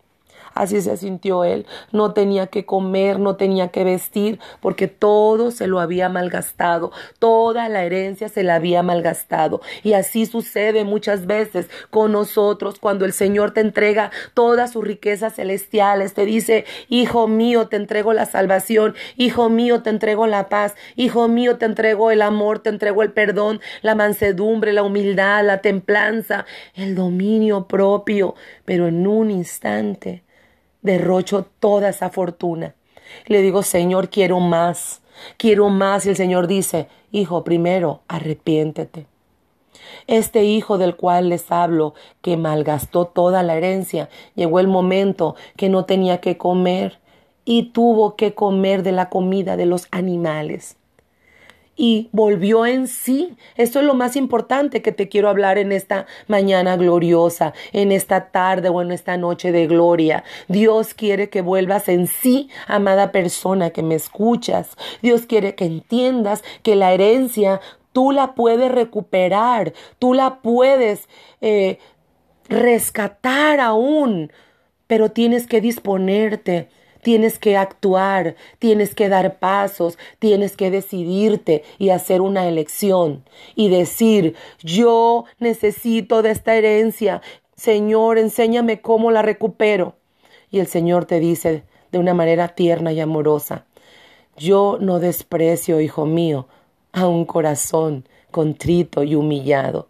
Así 0.55 0.81
se 0.83 0.97
sintió 0.97 1.45
él. 1.45 1.67
No 1.93 2.13
tenía 2.13 2.49
que 2.49 2.67
comer, 2.67 3.19
no 3.21 3.37
tenía 3.37 3.69
que 3.69 3.85
vestir, 3.85 4.41
porque 4.61 4.89
todo 4.89 5.51
se 5.51 5.67
lo 5.67 5.81
había 5.81 6.09
malgastado. 6.09 6.91
Toda 7.19 7.69
la 7.69 7.85
herencia 7.85 8.29
se 8.29 8.43
la 8.43 8.57
había 8.57 8.83
malgastado. 8.83 9.61
Y 9.83 9.93
así 9.93 10.27
sucede 10.27 10.85
muchas 10.85 11.27
veces 11.27 11.69
con 11.91 12.13
nosotros 12.13 12.79
cuando 12.81 13.05
el 13.05 13.13
Señor 13.13 13.53
te 13.53 13.61
entrega 13.61 14.11
todas 14.35 14.73
sus 14.73 14.85
riquezas 14.85 15.37
celestiales. 15.37 16.15
Te 16.15 16.25
dice, 16.25 16.65
hijo 16.89 17.29
mío, 17.29 17.69
te 17.69 17.77
entrego 17.77 18.13
la 18.13 18.27
salvación. 18.27 18.95
Hijo 19.17 19.49
mío, 19.49 19.83
te 19.83 19.91
entrego 19.91 20.27
la 20.27 20.49
paz. 20.49 20.75
Hijo 20.97 21.29
mío, 21.29 21.59
te 21.59 21.67
entrego 21.67 22.11
el 22.11 22.23
amor, 22.23 22.59
te 22.59 22.71
entrego 22.71 23.03
el 23.03 23.13
perdón, 23.13 23.61
la 23.83 23.95
mansedumbre, 23.95 24.73
la 24.73 24.83
humildad, 24.83 25.45
la 25.45 25.59
templanza, 25.59 26.45
el 26.75 26.95
dominio 26.95 27.67
propio. 27.69 28.35
Pero 28.65 28.89
en 28.89 29.07
un 29.07 29.31
instante 29.31 30.25
derrocho 30.83 31.47
toda 31.59 31.91
esa 31.91 32.11
fortuna. 32.11 32.75
Le 33.27 33.43
digo, 33.43 33.63
Señor, 33.63 34.09
quiero 34.09 34.41
más, 34.41 35.03
quiero 35.37 35.69
más. 35.69 36.07
Y 36.07 36.11
el 36.11 36.17
Señor 36.17 36.47
dice, 36.47 36.89
hijo, 37.11 37.45
primero, 37.45 38.01
arrepiéntete. 38.09 39.07
Este 40.07 40.45
hijo 40.45 40.79
del 40.79 40.97
cual 40.97 41.29
les 41.29 41.51
hablo, 41.51 41.95
que 42.23 42.37
malgastó 42.37 43.07
toda 43.07 43.43
la 43.43 43.57
herencia, 43.57 44.09
llegó 44.35 44.61
el 44.61 44.69
momento 44.69 45.37
que 45.57 45.69
no 45.69 45.85
tenía 45.85 46.21
que 46.21 46.37
comer 46.37 46.99
y 47.45 47.71
tuvo 47.71 48.17
que 48.17 48.35
comer 48.35 48.83
de 48.83 48.93
la 48.93 49.09
comida 49.09 49.57
de 49.57 49.67
los 49.67 49.89
animales. 49.91 50.77
Y 51.81 52.11
volvió 52.13 52.67
en 52.67 52.87
sí. 52.89 53.39
Esto 53.57 53.79
es 53.79 53.87
lo 53.87 53.95
más 53.95 54.15
importante 54.15 54.83
que 54.83 54.93
te 54.93 55.09
quiero 55.09 55.31
hablar 55.31 55.57
en 55.57 55.73
esta 55.73 56.05
mañana 56.29 56.77
gloriosa, 56.77 57.55
en 57.73 57.91
esta 57.91 58.27
tarde 58.27 58.69
o 58.69 58.83
en 58.83 58.93
esta 58.93 59.17
noche 59.17 59.51
de 59.51 59.67
gloria. 59.67 60.23
Dios 60.47 60.93
quiere 60.93 61.31
que 61.31 61.41
vuelvas 61.41 61.89
en 61.89 62.07
sí, 62.07 62.51
amada 62.67 63.13
persona 63.13 63.71
que 63.71 63.83
me 63.83 63.95
escuchas. 63.95 64.77
Dios 65.01 65.25
quiere 65.25 65.55
que 65.55 65.65
entiendas 65.65 66.45
que 66.63 66.77
la 66.77 66.93
herencia 66.93 67.63
tú 67.95 68.13
la 68.13 68.35
puedes 68.35 68.71
recuperar, 68.71 69.73
tú 69.99 70.13
la 70.13 70.41
puedes 70.43 71.09
eh, 71.41 71.79
rescatar 72.51 73.59
aún, 73.59 74.31
pero 74.87 75.13
tienes 75.13 75.47
que 75.47 75.63
disponerte 75.63 76.69
Tienes 77.03 77.39
que 77.39 77.57
actuar, 77.57 78.37
tienes 78.59 78.95
que 78.95 79.09
dar 79.09 79.39
pasos, 79.39 79.99
tienes 80.19 80.57
que 80.57 80.71
decidirte 80.71 81.63
y 81.79 81.91
hacer 81.91 82.21
una 82.21 82.49
elección 82.49 83.25
y 83.55 83.69
decir, 83.69 84.35
yo 84.63 85.25
necesito 85.39 86.23
de 86.23 86.31
esta 86.31 86.55
herencia. 86.55 87.23
Señor, 87.57 88.19
enséñame 88.19 88.81
cómo 88.81 89.11
la 89.11 89.23
recupero. 89.23 89.95
Y 90.51 90.61
el 90.61 90.67
Señor 90.67 91.05
te 91.05 91.21
dice 91.21 91.65
de 91.93 91.99
una 91.99 92.15
manera 92.15 92.49
tierna 92.49 92.93
y 92.93 93.01
amorosa, 93.01 93.67
yo 94.37 94.79
no 94.81 95.01
desprecio, 95.01 95.81
hijo 95.81 96.07
mío, 96.07 96.47
a 96.93 97.07
un 97.07 97.25
corazón 97.25 98.07
contrito 98.31 99.03
y 99.03 99.15
humillado 99.15 99.90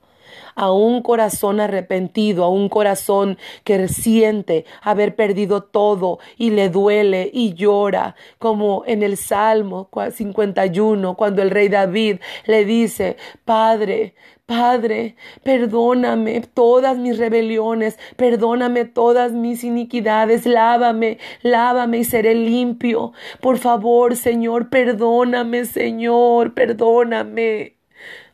a 0.54 0.72
un 0.72 1.02
corazón 1.02 1.60
arrepentido, 1.60 2.44
a 2.44 2.50
un 2.50 2.68
corazón 2.68 3.38
que 3.64 3.88
siente 3.88 4.64
haber 4.82 5.14
perdido 5.16 5.62
todo 5.62 6.18
y 6.36 6.50
le 6.50 6.68
duele 6.68 7.30
y 7.32 7.54
llora, 7.54 8.14
como 8.38 8.84
en 8.86 9.02
el 9.02 9.16
Salmo 9.16 9.88
51, 10.10 11.14
cuando 11.16 11.42
el 11.42 11.50
rey 11.50 11.68
David 11.68 12.18
le 12.46 12.64
dice, 12.64 13.16
Padre, 13.44 14.14
Padre, 14.50 15.14
perdóname 15.44 16.40
todas 16.40 16.98
mis 16.98 17.18
rebeliones, 17.18 18.00
perdóname 18.16 18.84
todas 18.84 19.30
mis 19.30 19.62
iniquidades, 19.62 20.44
lávame, 20.44 21.18
lávame 21.42 21.98
y 21.98 22.04
seré 22.04 22.34
limpio. 22.34 23.12
Por 23.40 23.58
favor, 23.58 24.16
Señor, 24.16 24.68
perdóname, 24.68 25.66
Señor, 25.66 26.52
perdóname. 26.54 27.79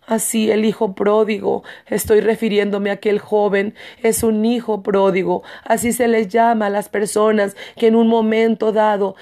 Así 0.07 0.51
el 0.53 0.65
hijo 0.65 0.95
pródigo, 0.95 1.65
estoy 1.87 2.21
refiriéndome 2.21 2.91
a 2.91 2.95
aquel 2.95 3.19
joven, 3.19 3.75
es 4.03 4.23
un 4.23 4.45
hijo 4.45 4.83
pródigo. 4.83 5.43
Así 5.65 5.93
se 5.93 6.07
les 6.07 6.29
llama 6.29 6.67
a 6.67 6.71
las 6.71 6.89
personas 6.89 7.57
que 7.77 7.89
en 7.89 7.97
un 7.97 8.07
momento 8.07 8.71
dado 8.71 9.17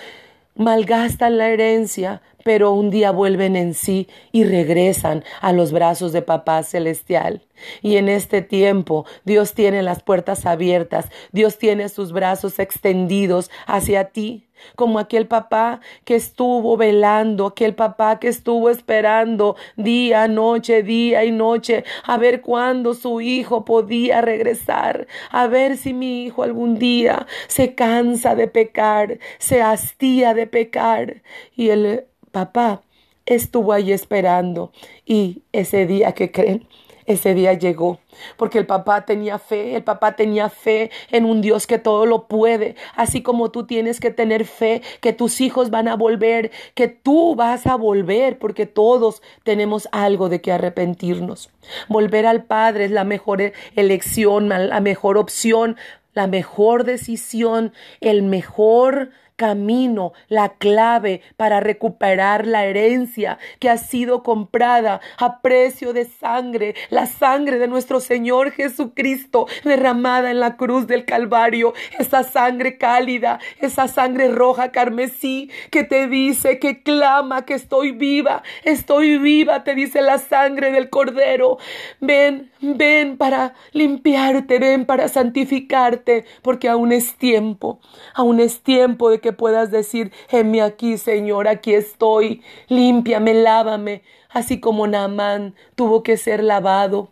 malgastan 0.56 1.38
la 1.38 1.48
herencia, 1.48 2.20
pero 2.44 2.72
un 2.72 2.90
día 2.90 3.10
vuelven 3.10 3.56
en 3.56 3.74
sí 3.74 4.06
y 4.30 4.44
regresan 4.44 5.24
a 5.40 5.52
los 5.52 5.72
brazos 5.72 6.12
de 6.12 6.22
Papá 6.22 6.62
Celestial. 6.62 7.42
Y 7.82 7.96
en 7.96 8.08
este 8.08 8.42
tiempo 8.42 9.06
Dios 9.24 9.54
tiene 9.54 9.82
las 9.82 10.02
puertas 10.02 10.46
abiertas, 10.46 11.10
Dios 11.32 11.58
tiene 11.58 11.88
sus 11.88 12.12
brazos 12.12 12.58
extendidos 12.58 13.50
hacia 13.66 14.10
ti, 14.10 14.48
como 14.76 14.98
aquel 14.98 15.26
papá 15.26 15.80
que 16.04 16.14
estuvo 16.14 16.76
velando, 16.76 17.46
aquel 17.46 17.74
papá 17.74 18.18
que 18.18 18.28
estuvo 18.28 18.70
esperando 18.70 19.56
día, 19.76 20.28
noche, 20.28 20.82
día 20.82 21.24
y 21.24 21.32
noche, 21.32 21.84
a 22.04 22.16
ver 22.18 22.40
cuándo 22.40 22.94
su 22.94 23.20
hijo 23.20 23.64
podía 23.64 24.20
regresar, 24.20 25.06
a 25.30 25.46
ver 25.46 25.76
si 25.76 25.92
mi 25.92 26.24
hijo 26.24 26.42
algún 26.42 26.78
día 26.78 27.26
se 27.46 27.74
cansa 27.74 28.34
de 28.34 28.48
pecar, 28.48 29.18
se 29.38 29.62
hastía 29.62 30.34
de 30.34 30.46
pecar. 30.46 31.22
Y 31.54 31.70
el 31.70 32.06
papá 32.34 32.82
estuvo 33.26 33.72
ahí 33.72 33.92
esperando 33.92 34.72
y 35.06 35.42
ese 35.52 35.86
día 35.86 36.12
que 36.12 36.30
creen, 36.30 36.68
ese 37.06 37.34
día 37.34 37.52
llegó, 37.52 38.00
porque 38.36 38.58
el 38.58 38.66
papá 38.66 39.04
tenía 39.04 39.38
fe, 39.38 39.76
el 39.76 39.84
papá 39.84 40.16
tenía 40.16 40.48
fe 40.48 40.90
en 41.10 41.26
un 41.26 41.42
Dios 41.42 41.66
que 41.66 41.78
todo 41.78 42.06
lo 42.06 42.26
puede, 42.28 42.76
así 42.96 43.22
como 43.22 43.50
tú 43.50 43.66
tienes 43.66 44.00
que 44.00 44.10
tener 44.10 44.46
fe 44.46 44.82
que 45.00 45.12
tus 45.12 45.40
hijos 45.40 45.70
van 45.70 45.86
a 45.86 45.96
volver, 45.96 46.50
que 46.74 46.88
tú 46.88 47.34
vas 47.34 47.66
a 47.66 47.76
volver, 47.76 48.38
porque 48.38 48.66
todos 48.66 49.22
tenemos 49.44 49.88
algo 49.92 50.28
de 50.28 50.40
que 50.40 50.52
arrepentirnos. 50.52 51.50
Volver 51.88 52.26
al 52.26 52.44
Padre 52.44 52.86
es 52.86 52.90
la 52.90 53.04
mejor 53.04 53.52
elección, 53.76 54.48
la 54.48 54.80
mejor 54.80 55.18
opción, 55.18 55.76
la 56.14 56.26
mejor 56.26 56.84
decisión, 56.84 57.72
el 58.00 58.22
mejor 58.22 59.10
camino, 59.36 60.12
la 60.28 60.54
clave 60.54 61.20
para 61.36 61.60
recuperar 61.60 62.46
la 62.46 62.64
herencia 62.64 63.38
que 63.58 63.68
ha 63.68 63.78
sido 63.78 64.22
comprada 64.22 65.00
a 65.18 65.40
precio 65.40 65.92
de 65.92 66.04
sangre, 66.04 66.74
la 66.90 67.06
sangre 67.06 67.58
de 67.58 67.68
nuestro 67.68 68.00
Señor 68.00 68.52
Jesucristo 68.52 69.46
derramada 69.64 70.30
en 70.30 70.40
la 70.40 70.56
cruz 70.56 70.86
del 70.86 71.04
Calvario, 71.04 71.74
esa 71.98 72.22
sangre 72.22 72.78
cálida, 72.78 73.40
esa 73.60 73.88
sangre 73.88 74.28
roja 74.28 74.70
carmesí 74.70 75.50
que 75.70 75.84
te 75.84 76.08
dice, 76.08 76.58
que 76.58 76.82
clama 76.82 77.44
que 77.44 77.54
estoy 77.54 77.92
viva, 77.92 78.42
estoy 78.62 79.18
viva, 79.18 79.64
te 79.64 79.74
dice 79.74 80.00
la 80.02 80.18
sangre 80.18 80.70
del 80.70 80.90
Cordero. 80.90 81.58
Ven, 82.00 82.50
ven 82.60 83.16
para 83.16 83.54
limpiarte, 83.72 84.58
ven 84.58 84.86
para 84.86 85.08
santificarte, 85.08 86.24
porque 86.42 86.68
aún 86.68 86.92
es 86.92 87.16
tiempo, 87.16 87.80
aún 88.14 88.40
es 88.40 88.62
tiempo 88.62 89.10
de 89.10 89.20
que 89.24 89.32
puedas 89.32 89.70
decir, 89.70 90.12
heme 90.28 90.60
aquí, 90.60 90.98
Señor, 90.98 91.48
aquí 91.48 91.72
estoy, 91.72 92.42
límpiame, 92.68 93.32
lávame, 93.32 94.02
así 94.28 94.60
como 94.60 94.86
Naamán 94.86 95.54
tuvo 95.76 96.02
que 96.02 96.18
ser 96.18 96.44
lavado 96.44 97.08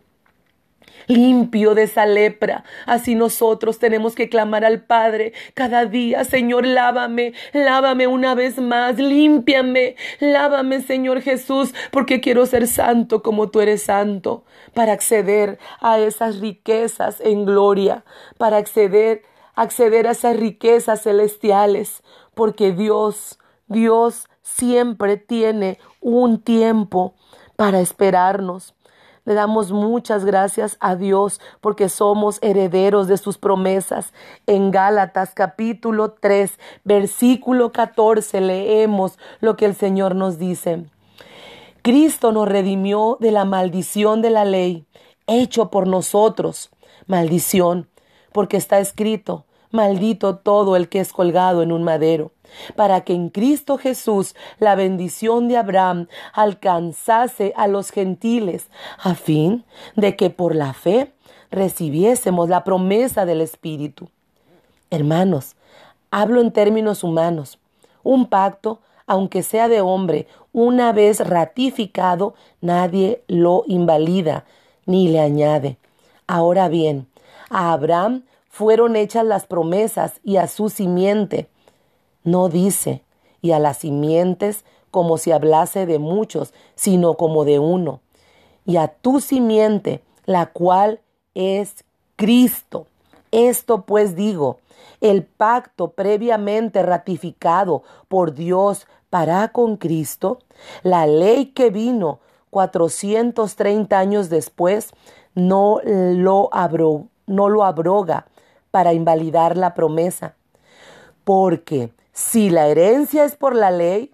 limpio 1.07 1.73
de 1.73 1.83
esa 1.83 2.05
lepra. 2.05 2.65
Así 2.85 3.15
nosotros 3.15 3.79
tenemos 3.79 4.13
que 4.13 4.29
clamar 4.29 4.63
al 4.63 4.83
Padre 4.83 5.33
cada 5.55 5.85
día, 5.85 6.23
Señor, 6.23 6.67
lávame, 6.67 7.33
lávame 7.51 8.05
una 8.05 8.35
vez 8.35 8.59
más, 8.59 8.99
límpiame, 8.99 9.95
lávame, 10.19 10.81
Señor 10.81 11.21
Jesús, 11.21 11.73
porque 11.89 12.21
quiero 12.21 12.45
ser 12.45 12.67
santo 12.67 13.23
como 13.23 13.49
tú 13.49 13.59
eres 13.59 13.81
santo, 13.81 14.45
para 14.75 14.93
acceder 14.93 15.57
a 15.81 15.97
esas 15.97 16.39
riquezas 16.39 17.19
en 17.21 17.45
gloria, 17.45 18.05
para 18.37 18.57
acceder 18.57 19.23
acceder 19.55 20.07
a 20.07 20.11
esas 20.11 20.37
riquezas 20.37 21.03
celestiales, 21.03 22.03
porque 22.33 22.71
Dios, 22.71 23.39
Dios 23.67 24.27
siempre 24.41 25.17
tiene 25.17 25.79
un 26.01 26.41
tiempo 26.41 27.15
para 27.55 27.79
esperarnos. 27.79 28.75
Le 29.25 29.35
damos 29.35 29.71
muchas 29.71 30.25
gracias 30.25 30.75
a 30.81 30.97
Dios 30.97 31.39
porque 31.61 31.87
somos 31.87 32.39
herederos 32.41 33.07
de 33.07 33.17
sus 33.17 33.37
promesas. 33.37 34.13
En 34.47 34.69
Gálatas 34.69 35.31
capítulo 35.33 36.11
3, 36.11 36.59
versículo 36.83 37.71
14 37.71 38.41
leemos 38.41 39.17
lo 39.39 39.55
que 39.55 39.65
el 39.65 39.75
Señor 39.75 40.15
nos 40.15 40.39
dice. 40.39 40.85
Cristo 41.83 42.33
nos 42.33 42.49
redimió 42.49 43.17
de 43.21 43.31
la 43.31 43.45
maldición 43.45 44.21
de 44.21 44.29
la 44.29 44.43
ley, 44.43 44.85
hecho 45.25 45.69
por 45.69 45.87
nosotros. 45.87 46.69
Maldición 47.07 47.87
porque 48.33 48.57
está 48.57 48.79
escrito, 48.79 49.45
maldito 49.71 50.37
todo 50.37 50.75
el 50.75 50.89
que 50.89 50.99
es 50.99 51.13
colgado 51.13 51.63
en 51.63 51.71
un 51.71 51.83
madero, 51.83 52.31
para 52.75 53.01
que 53.01 53.13
en 53.13 53.29
Cristo 53.29 53.77
Jesús 53.77 54.35
la 54.59 54.75
bendición 54.75 55.47
de 55.47 55.57
Abraham 55.57 56.07
alcanzase 56.33 57.53
a 57.55 57.67
los 57.67 57.91
gentiles, 57.91 58.67
a 58.99 59.15
fin 59.15 59.65
de 59.95 60.15
que 60.15 60.29
por 60.29 60.55
la 60.55 60.73
fe 60.73 61.13
recibiésemos 61.49 62.49
la 62.49 62.63
promesa 62.63 63.25
del 63.25 63.41
Espíritu. 63.41 64.09
Hermanos, 64.89 65.55
hablo 66.11 66.41
en 66.41 66.51
términos 66.51 67.03
humanos. 67.03 67.59
Un 68.03 68.27
pacto, 68.27 68.79
aunque 69.07 69.43
sea 69.43 69.67
de 69.67 69.81
hombre, 69.81 70.27
una 70.51 70.91
vez 70.93 71.19
ratificado, 71.19 72.35
nadie 72.61 73.23
lo 73.27 73.63
invalida 73.67 74.45
ni 74.85 75.07
le 75.07 75.19
añade. 75.19 75.77
Ahora 76.27 76.67
bien, 76.69 77.07
a 77.53 77.71
Abraham 77.71 78.23
fueron 78.49 78.95
hechas 78.95 79.25
las 79.25 79.45
promesas 79.45 80.19
y 80.23 80.37
a 80.37 80.47
su 80.47 80.69
simiente. 80.69 81.47
No 82.23 82.49
dice, 82.49 83.03
y 83.41 83.51
a 83.51 83.59
las 83.59 83.77
simientes 83.77 84.65
como 84.91 85.17
si 85.17 85.31
hablase 85.31 85.85
de 85.85 85.99
muchos, 85.99 86.53
sino 86.75 87.15
como 87.15 87.45
de 87.45 87.59
uno. 87.59 88.01
Y 88.65 88.77
a 88.77 88.87
tu 88.87 89.21
simiente, 89.21 90.01
la 90.25 90.47
cual 90.47 90.99
es 91.35 91.83
Cristo. 92.15 92.87
Esto 93.31 93.81
pues 93.81 94.15
digo, 94.15 94.59
el 95.01 95.23
pacto 95.23 95.89
previamente 95.91 96.81
ratificado 96.83 97.83
por 98.07 98.33
Dios 98.33 98.87
para 99.09 99.49
con 99.49 99.77
Cristo, 99.77 100.39
la 100.81 101.05
ley 101.05 101.47
que 101.47 101.69
vino 101.69 102.19
430 102.49 103.97
años 103.97 104.29
después, 104.29 104.91
no 105.35 105.81
lo 105.83 106.49
abrogó 106.51 107.07
no 107.33 107.49
lo 107.49 107.63
abroga 107.63 108.27
para 108.71 108.93
invalidar 108.93 109.57
la 109.57 109.73
promesa. 109.73 110.35
Porque 111.23 111.91
si 112.11 112.49
la 112.49 112.67
herencia 112.67 113.23
es 113.23 113.35
por 113.35 113.55
la 113.55 113.71
ley, 113.71 114.11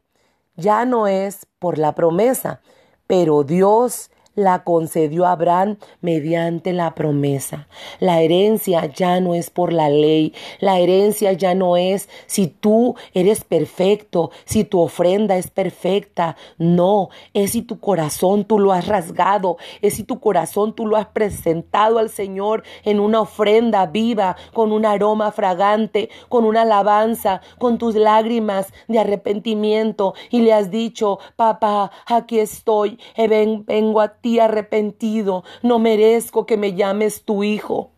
ya 0.56 0.86
no 0.86 1.08
es 1.08 1.46
por 1.60 1.78
la 1.78 1.96
promesa, 1.96 2.62
pero 3.08 3.44
Dios 3.44 4.12
la 4.36 4.64
concedió 4.64 5.26
a 5.26 5.34
Abraham 5.34 5.78
mediante 6.02 6.74
la 6.74 6.96
promesa. 6.96 7.68
La 8.00 8.22
herencia 8.22 8.86
ya 8.86 9.20
no 9.20 9.36
es 9.36 9.50
por 9.50 9.74
la 9.74 9.90
ley, 9.90 10.34
la 10.60 10.80
herencia 10.80 11.34
ya 11.34 11.56
no 11.56 11.78
es 11.78 12.10
si 12.26 12.48
tú 12.48 12.96
eres 13.14 13.44
perfecto, 13.44 14.32
si 14.46 14.64
tu 14.64 14.80
ofrenda 14.80 15.38
es 15.38 15.50
perfecta, 15.50 16.38
no, 16.58 17.10
es 17.34 17.52
si 17.52 17.62
tu 17.62 17.80
corazón 17.80 18.46
tú 18.46 18.60
lo 18.60 18.72
has 18.72 18.88
rasgado, 18.88 19.58
es 19.82 19.96
si 19.96 20.04
tu 20.04 20.20
corazón 20.20 20.74
tú 20.74 20.86
lo 20.86 20.96
has 20.96 21.08
presentado 21.08 22.00
al 22.00 22.10
Señor 22.10 22.64
en 22.84 23.00
una 23.00 23.22
ofrenda 23.22 23.86
viva, 23.86 24.36
con 24.54 24.72
un 24.72 24.86
aroma 24.86 25.32
fragante, 25.32 26.10
con 26.30 26.46
una 26.46 26.62
alabanza, 26.62 27.42
con 27.58 27.78
tus 27.78 27.96
lágrimas 27.96 28.72
de 28.88 29.00
arrepentimiento. 29.00 30.14
Y 30.30 30.42
le 30.42 30.54
has 30.54 30.72
dicho, 30.72 31.20
papá, 31.36 31.92
aquí 32.06 32.40
estoy, 32.40 33.00
eh, 33.16 33.28
vengo 33.66 34.02
a 34.02 34.10
ti 34.10 34.29
arrepentido, 34.38 35.44
no 35.64 35.80
merezco 35.80 36.46
que 36.46 36.58
me 36.58 36.76
llames 36.76 37.24
tu 37.24 37.44
hijo. 37.44 37.90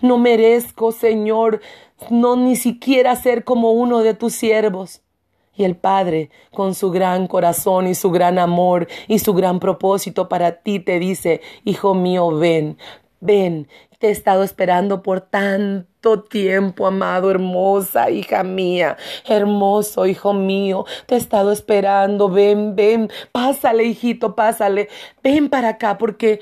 No 0.00 0.18
merezco, 0.18 0.90
Señor, 0.90 1.60
no 2.10 2.34
ni 2.34 2.56
siquiera 2.56 3.14
ser 3.14 3.44
como 3.44 3.72
uno 3.72 4.00
de 4.00 4.14
tus 4.14 4.34
siervos. 4.34 5.02
Y 5.54 5.64
el 5.64 5.76
Padre, 5.76 6.30
con 6.52 6.74
su 6.74 6.90
gran 6.90 7.28
corazón 7.28 7.86
y 7.86 7.94
su 7.94 8.10
gran 8.10 8.38
amor 8.38 8.88
y 9.08 9.20
su 9.20 9.32
gran 9.32 9.58
propósito 9.60 10.28
para 10.28 10.60
ti, 10.62 10.80
te 10.80 10.98
dice, 10.98 11.40
Hijo 11.64 11.94
mío, 11.94 12.30
ven, 12.30 12.76
ven, 13.20 13.68
te 13.98 14.08
he 14.08 14.10
estado 14.10 14.42
esperando 14.42 15.02
por 15.02 15.20
tanto 15.20 16.22
tiempo, 16.22 16.86
amado, 16.86 17.30
hermosa 17.30 18.10
hija 18.10 18.42
mía, 18.44 18.96
hermoso 19.26 20.06
hijo 20.06 20.32
mío, 20.32 20.84
te 21.06 21.14
he 21.14 21.18
estado 21.18 21.52
esperando, 21.52 22.28
ven, 22.28 22.76
ven, 22.76 23.10
pásale, 23.32 23.84
hijito, 23.84 24.34
pásale, 24.34 24.88
ven 25.22 25.48
para 25.48 25.70
acá 25.70 25.98
porque 25.98 26.40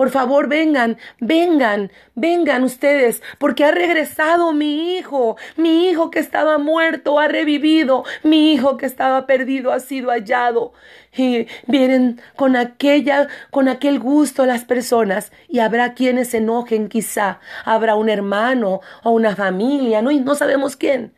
por 0.00 0.08
favor, 0.08 0.48
vengan, 0.48 0.96
vengan, 1.20 1.92
vengan 2.14 2.64
ustedes, 2.64 3.22
porque 3.36 3.66
ha 3.66 3.70
regresado 3.70 4.54
mi 4.54 4.96
hijo, 4.96 5.36
mi 5.58 5.90
hijo 5.90 6.10
que 6.10 6.20
estaba 6.20 6.56
muerto 6.56 7.18
ha 7.18 7.28
revivido, 7.28 8.04
mi 8.22 8.54
hijo 8.54 8.78
que 8.78 8.86
estaba 8.86 9.26
perdido 9.26 9.72
ha 9.72 9.78
sido 9.78 10.08
hallado. 10.08 10.72
Y 11.14 11.48
vienen 11.66 12.18
con 12.34 12.56
aquella, 12.56 13.28
con 13.50 13.68
aquel 13.68 14.00
gusto 14.00 14.46
las 14.46 14.64
personas, 14.64 15.32
y 15.48 15.58
habrá 15.58 15.92
quienes 15.92 16.28
se 16.28 16.38
enojen 16.38 16.88
quizá, 16.88 17.38
habrá 17.66 17.94
un 17.94 18.08
hermano 18.08 18.80
o 19.02 19.10
una 19.10 19.36
familia, 19.36 20.00
no, 20.00 20.10
no 20.12 20.34
sabemos 20.34 20.76
quién. 20.76 21.12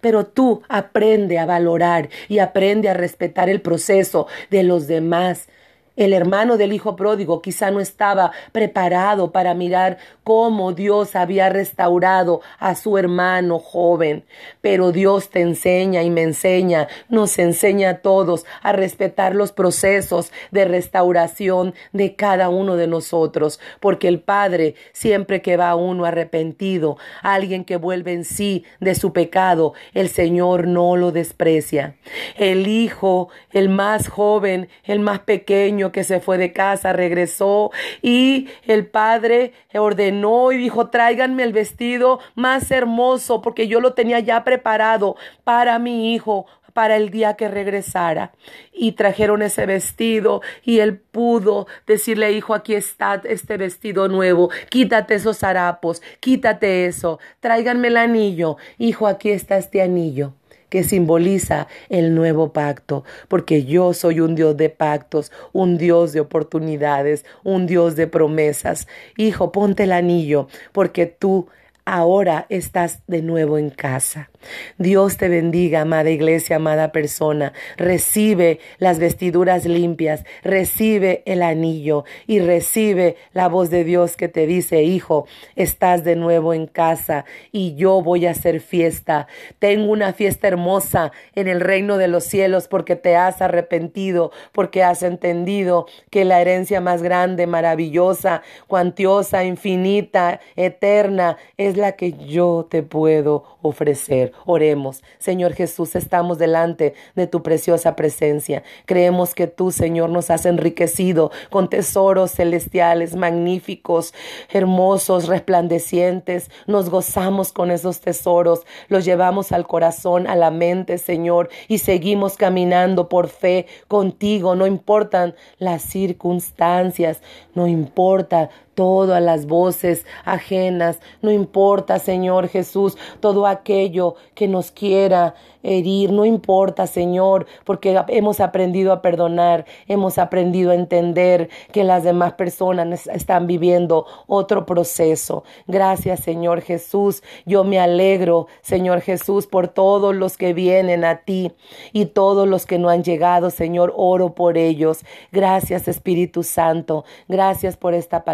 Pero 0.00 0.26
tú 0.26 0.62
aprende 0.68 1.40
a 1.40 1.46
valorar 1.46 2.08
y 2.28 2.38
aprende 2.38 2.88
a 2.88 2.94
respetar 2.94 3.48
el 3.48 3.60
proceso 3.60 4.28
de 4.48 4.62
los 4.62 4.86
demás 4.86 5.48
el 5.96 6.12
hermano 6.12 6.56
del 6.56 6.72
hijo 6.72 6.96
pródigo 6.96 7.42
quizá 7.42 7.70
no 7.70 7.80
estaba 7.80 8.32
preparado 8.52 9.32
para 9.32 9.54
mirar 9.54 9.98
cómo 10.24 10.72
Dios 10.72 11.16
había 11.16 11.48
restaurado 11.48 12.40
a 12.58 12.74
su 12.74 12.96
hermano 12.98 13.58
joven, 13.58 14.24
pero 14.60 14.92
Dios 14.92 15.30
te 15.30 15.40
enseña 15.40 16.02
y 16.02 16.10
me 16.10 16.22
enseña, 16.22 16.88
nos 17.08 17.38
enseña 17.38 17.90
a 17.90 17.98
todos 17.98 18.46
a 18.62 18.72
respetar 18.72 19.34
los 19.34 19.52
procesos 19.52 20.32
de 20.50 20.64
restauración 20.64 21.74
de 21.92 22.14
cada 22.14 22.48
uno 22.48 22.76
de 22.76 22.86
nosotros, 22.86 23.60
porque 23.80 24.08
el 24.08 24.20
Padre 24.20 24.74
siempre 24.92 25.42
que 25.42 25.56
va 25.56 25.74
uno 25.74 26.04
arrepentido, 26.04 26.96
alguien 27.22 27.64
que 27.64 27.76
vuelve 27.76 28.12
en 28.12 28.24
sí 28.24 28.64
de 28.80 28.94
su 28.94 29.12
pecado, 29.12 29.74
el 29.94 30.08
Señor 30.08 30.66
no 30.66 30.96
lo 30.96 31.12
desprecia. 31.12 31.96
El 32.36 32.66
hijo, 32.66 33.28
el 33.50 33.68
más 33.68 34.08
joven, 34.08 34.68
el 34.84 35.00
más 35.00 35.20
pequeño, 35.20 35.81
que 35.90 36.04
se 36.04 36.20
fue 36.20 36.38
de 36.38 36.52
casa 36.52 36.92
regresó 36.92 37.72
y 38.02 38.48
el 38.66 38.86
padre 38.86 39.52
ordenó 39.74 40.52
y 40.52 40.58
dijo, 40.58 40.90
tráiganme 40.90 41.42
el 41.42 41.52
vestido 41.52 42.20
más 42.34 42.70
hermoso 42.70 43.42
porque 43.42 43.66
yo 43.66 43.80
lo 43.80 43.94
tenía 43.94 44.20
ya 44.20 44.44
preparado 44.44 45.16
para 45.44 45.78
mi 45.78 46.14
hijo 46.14 46.46
para 46.72 46.96
el 46.96 47.10
día 47.10 47.34
que 47.34 47.48
regresara. 47.48 48.32
Y 48.72 48.92
trajeron 48.92 49.42
ese 49.42 49.66
vestido 49.66 50.42
y 50.64 50.78
él 50.80 50.98
pudo 50.98 51.66
decirle, 51.86 52.32
hijo, 52.32 52.54
aquí 52.54 52.74
está 52.74 53.20
este 53.24 53.56
vestido 53.56 54.08
nuevo, 54.08 54.50
quítate 54.70 55.14
esos 55.14 55.42
harapos, 55.42 56.02
quítate 56.20 56.86
eso, 56.86 57.18
tráiganme 57.40 57.88
el 57.88 57.96
anillo, 57.96 58.56
hijo, 58.78 59.06
aquí 59.06 59.30
está 59.30 59.56
este 59.58 59.82
anillo 59.82 60.34
que 60.72 60.84
simboliza 60.84 61.68
el 61.90 62.14
nuevo 62.14 62.54
pacto, 62.54 63.04
porque 63.28 63.64
yo 63.64 63.92
soy 63.92 64.20
un 64.20 64.34
Dios 64.34 64.56
de 64.56 64.70
pactos, 64.70 65.30
un 65.52 65.76
Dios 65.76 66.14
de 66.14 66.20
oportunidades, 66.20 67.26
un 67.44 67.66
Dios 67.66 67.94
de 67.94 68.06
promesas. 68.06 68.88
Hijo, 69.18 69.52
ponte 69.52 69.82
el 69.82 69.92
anillo, 69.92 70.48
porque 70.72 71.04
tú 71.04 71.48
ahora 71.84 72.46
estás 72.48 73.02
de 73.06 73.20
nuevo 73.20 73.58
en 73.58 73.68
casa. 73.68 74.30
Dios 74.78 75.16
te 75.16 75.28
bendiga, 75.28 75.82
amada 75.82 76.10
iglesia, 76.10 76.56
amada 76.56 76.92
persona. 76.92 77.52
Recibe 77.76 78.60
las 78.78 78.98
vestiduras 78.98 79.64
limpias, 79.64 80.24
recibe 80.42 81.22
el 81.26 81.42
anillo 81.42 82.04
y 82.26 82.40
recibe 82.40 83.16
la 83.32 83.48
voz 83.48 83.70
de 83.70 83.84
Dios 83.84 84.16
que 84.16 84.28
te 84.28 84.46
dice, 84.46 84.82
hijo, 84.82 85.26
estás 85.56 86.04
de 86.04 86.16
nuevo 86.16 86.54
en 86.54 86.66
casa 86.66 87.24
y 87.50 87.74
yo 87.74 88.02
voy 88.02 88.26
a 88.26 88.30
hacer 88.30 88.60
fiesta. 88.60 89.26
Tengo 89.58 89.90
una 89.90 90.12
fiesta 90.12 90.48
hermosa 90.48 91.12
en 91.34 91.48
el 91.48 91.60
reino 91.60 91.98
de 91.98 92.08
los 92.08 92.24
cielos 92.24 92.68
porque 92.68 92.96
te 92.96 93.16
has 93.16 93.42
arrepentido, 93.42 94.32
porque 94.52 94.82
has 94.82 95.02
entendido 95.02 95.86
que 96.10 96.24
la 96.24 96.40
herencia 96.40 96.80
más 96.80 97.02
grande, 97.02 97.46
maravillosa, 97.46 98.42
cuantiosa, 98.66 99.44
infinita, 99.44 100.40
eterna, 100.56 101.36
es 101.56 101.76
la 101.76 101.92
que 101.92 102.12
yo 102.12 102.66
te 102.70 102.82
puedo 102.82 103.44
ofrecer. 103.62 104.31
Oremos. 104.44 105.02
Señor 105.18 105.54
Jesús, 105.54 105.94
estamos 105.94 106.38
delante 106.38 106.94
de 107.14 107.26
tu 107.26 107.42
preciosa 107.42 107.96
presencia. 107.96 108.62
Creemos 108.86 109.34
que 109.34 109.46
tú, 109.46 109.70
Señor, 109.70 110.10
nos 110.10 110.30
has 110.30 110.46
enriquecido 110.46 111.30
con 111.50 111.68
tesoros 111.68 112.32
celestiales, 112.32 113.14
magníficos, 113.14 114.14
hermosos, 114.50 115.28
resplandecientes. 115.28 116.50
Nos 116.66 116.90
gozamos 116.90 117.52
con 117.52 117.70
esos 117.70 118.00
tesoros, 118.00 118.66
los 118.88 119.04
llevamos 119.04 119.52
al 119.52 119.66
corazón, 119.66 120.26
a 120.26 120.36
la 120.36 120.50
mente, 120.50 120.98
Señor, 120.98 121.48
y 121.68 121.78
seguimos 121.78 122.36
caminando 122.36 123.08
por 123.08 123.28
fe 123.28 123.66
contigo. 123.88 124.54
No 124.54 124.66
importan 124.66 125.34
las 125.58 125.82
circunstancias, 125.82 127.20
no 127.54 127.66
importa 127.66 128.50
todas 128.74 129.22
las 129.22 129.46
voces 129.46 130.06
ajenas, 130.24 131.00
no 131.20 131.30
importa, 131.30 131.98
Señor 131.98 132.48
Jesús, 132.48 132.96
todo 133.20 133.46
aquello 133.46 134.14
que 134.34 134.48
nos 134.48 134.70
quiera 134.70 135.34
herir, 135.62 136.12
no 136.12 136.24
importa, 136.24 136.86
Señor, 136.86 137.46
porque 137.64 138.00
hemos 138.08 138.40
aprendido 138.40 138.92
a 138.92 139.02
perdonar, 139.02 139.64
hemos 139.86 140.18
aprendido 140.18 140.72
a 140.72 140.74
entender 140.74 141.48
que 141.72 141.84
las 141.84 142.02
demás 142.02 142.34
personas 142.34 143.06
están 143.06 143.46
viviendo 143.46 144.06
otro 144.26 144.66
proceso. 144.66 145.44
Gracias, 145.66 146.20
Señor 146.20 146.62
Jesús. 146.62 147.22
Yo 147.46 147.64
me 147.64 147.78
alegro, 147.78 148.48
Señor 148.62 149.00
Jesús, 149.00 149.46
por 149.46 149.68
todos 149.68 150.14
los 150.14 150.36
que 150.36 150.52
vienen 150.52 151.04
a 151.04 151.18
ti 151.18 151.52
y 151.92 152.06
todos 152.06 152.48
los 152.48 152.66
que 152.66 152.78
no 152.78 152.88
han 152.88 153.04
llegado, 153.04 153.50
Señor, 153.50 153.92
oro 153.96 154.34
por 154.34 154.58
ellos. 154.58 155.04
Gracias, 155.30 155.88
Espíritu 155.88 156.42
Santo. 156.42 157.04
Gracias 157.28 157.76
por 157.76 157.94
esta 157.94 158.24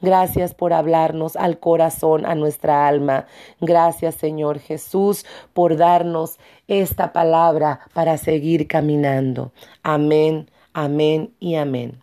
Gracias 0.00 0.54
por 0.54 0.72
hablarnos 0.72 1.36
al 1.36 1.58
corazón, 1.58 2.26
a 2.26 2.34
nuestra 2.34 2.86
alma. 2.86 3.26
Gracias, 3.60 4.14
Señor 4.16 4.58
Jesús, 4.58 5.24
por 5.52 5.76
darnos 5.76 6.38
esta 6.68 7.12
palabra 7.12 7.80
para 7.92 8.16
seguir 8.16 8.66
caminando. 8.66 9.52
Amén, 9.82 10.50
amén 10.72 11.32
y 11.40 11.54
amén. 11.56 11.98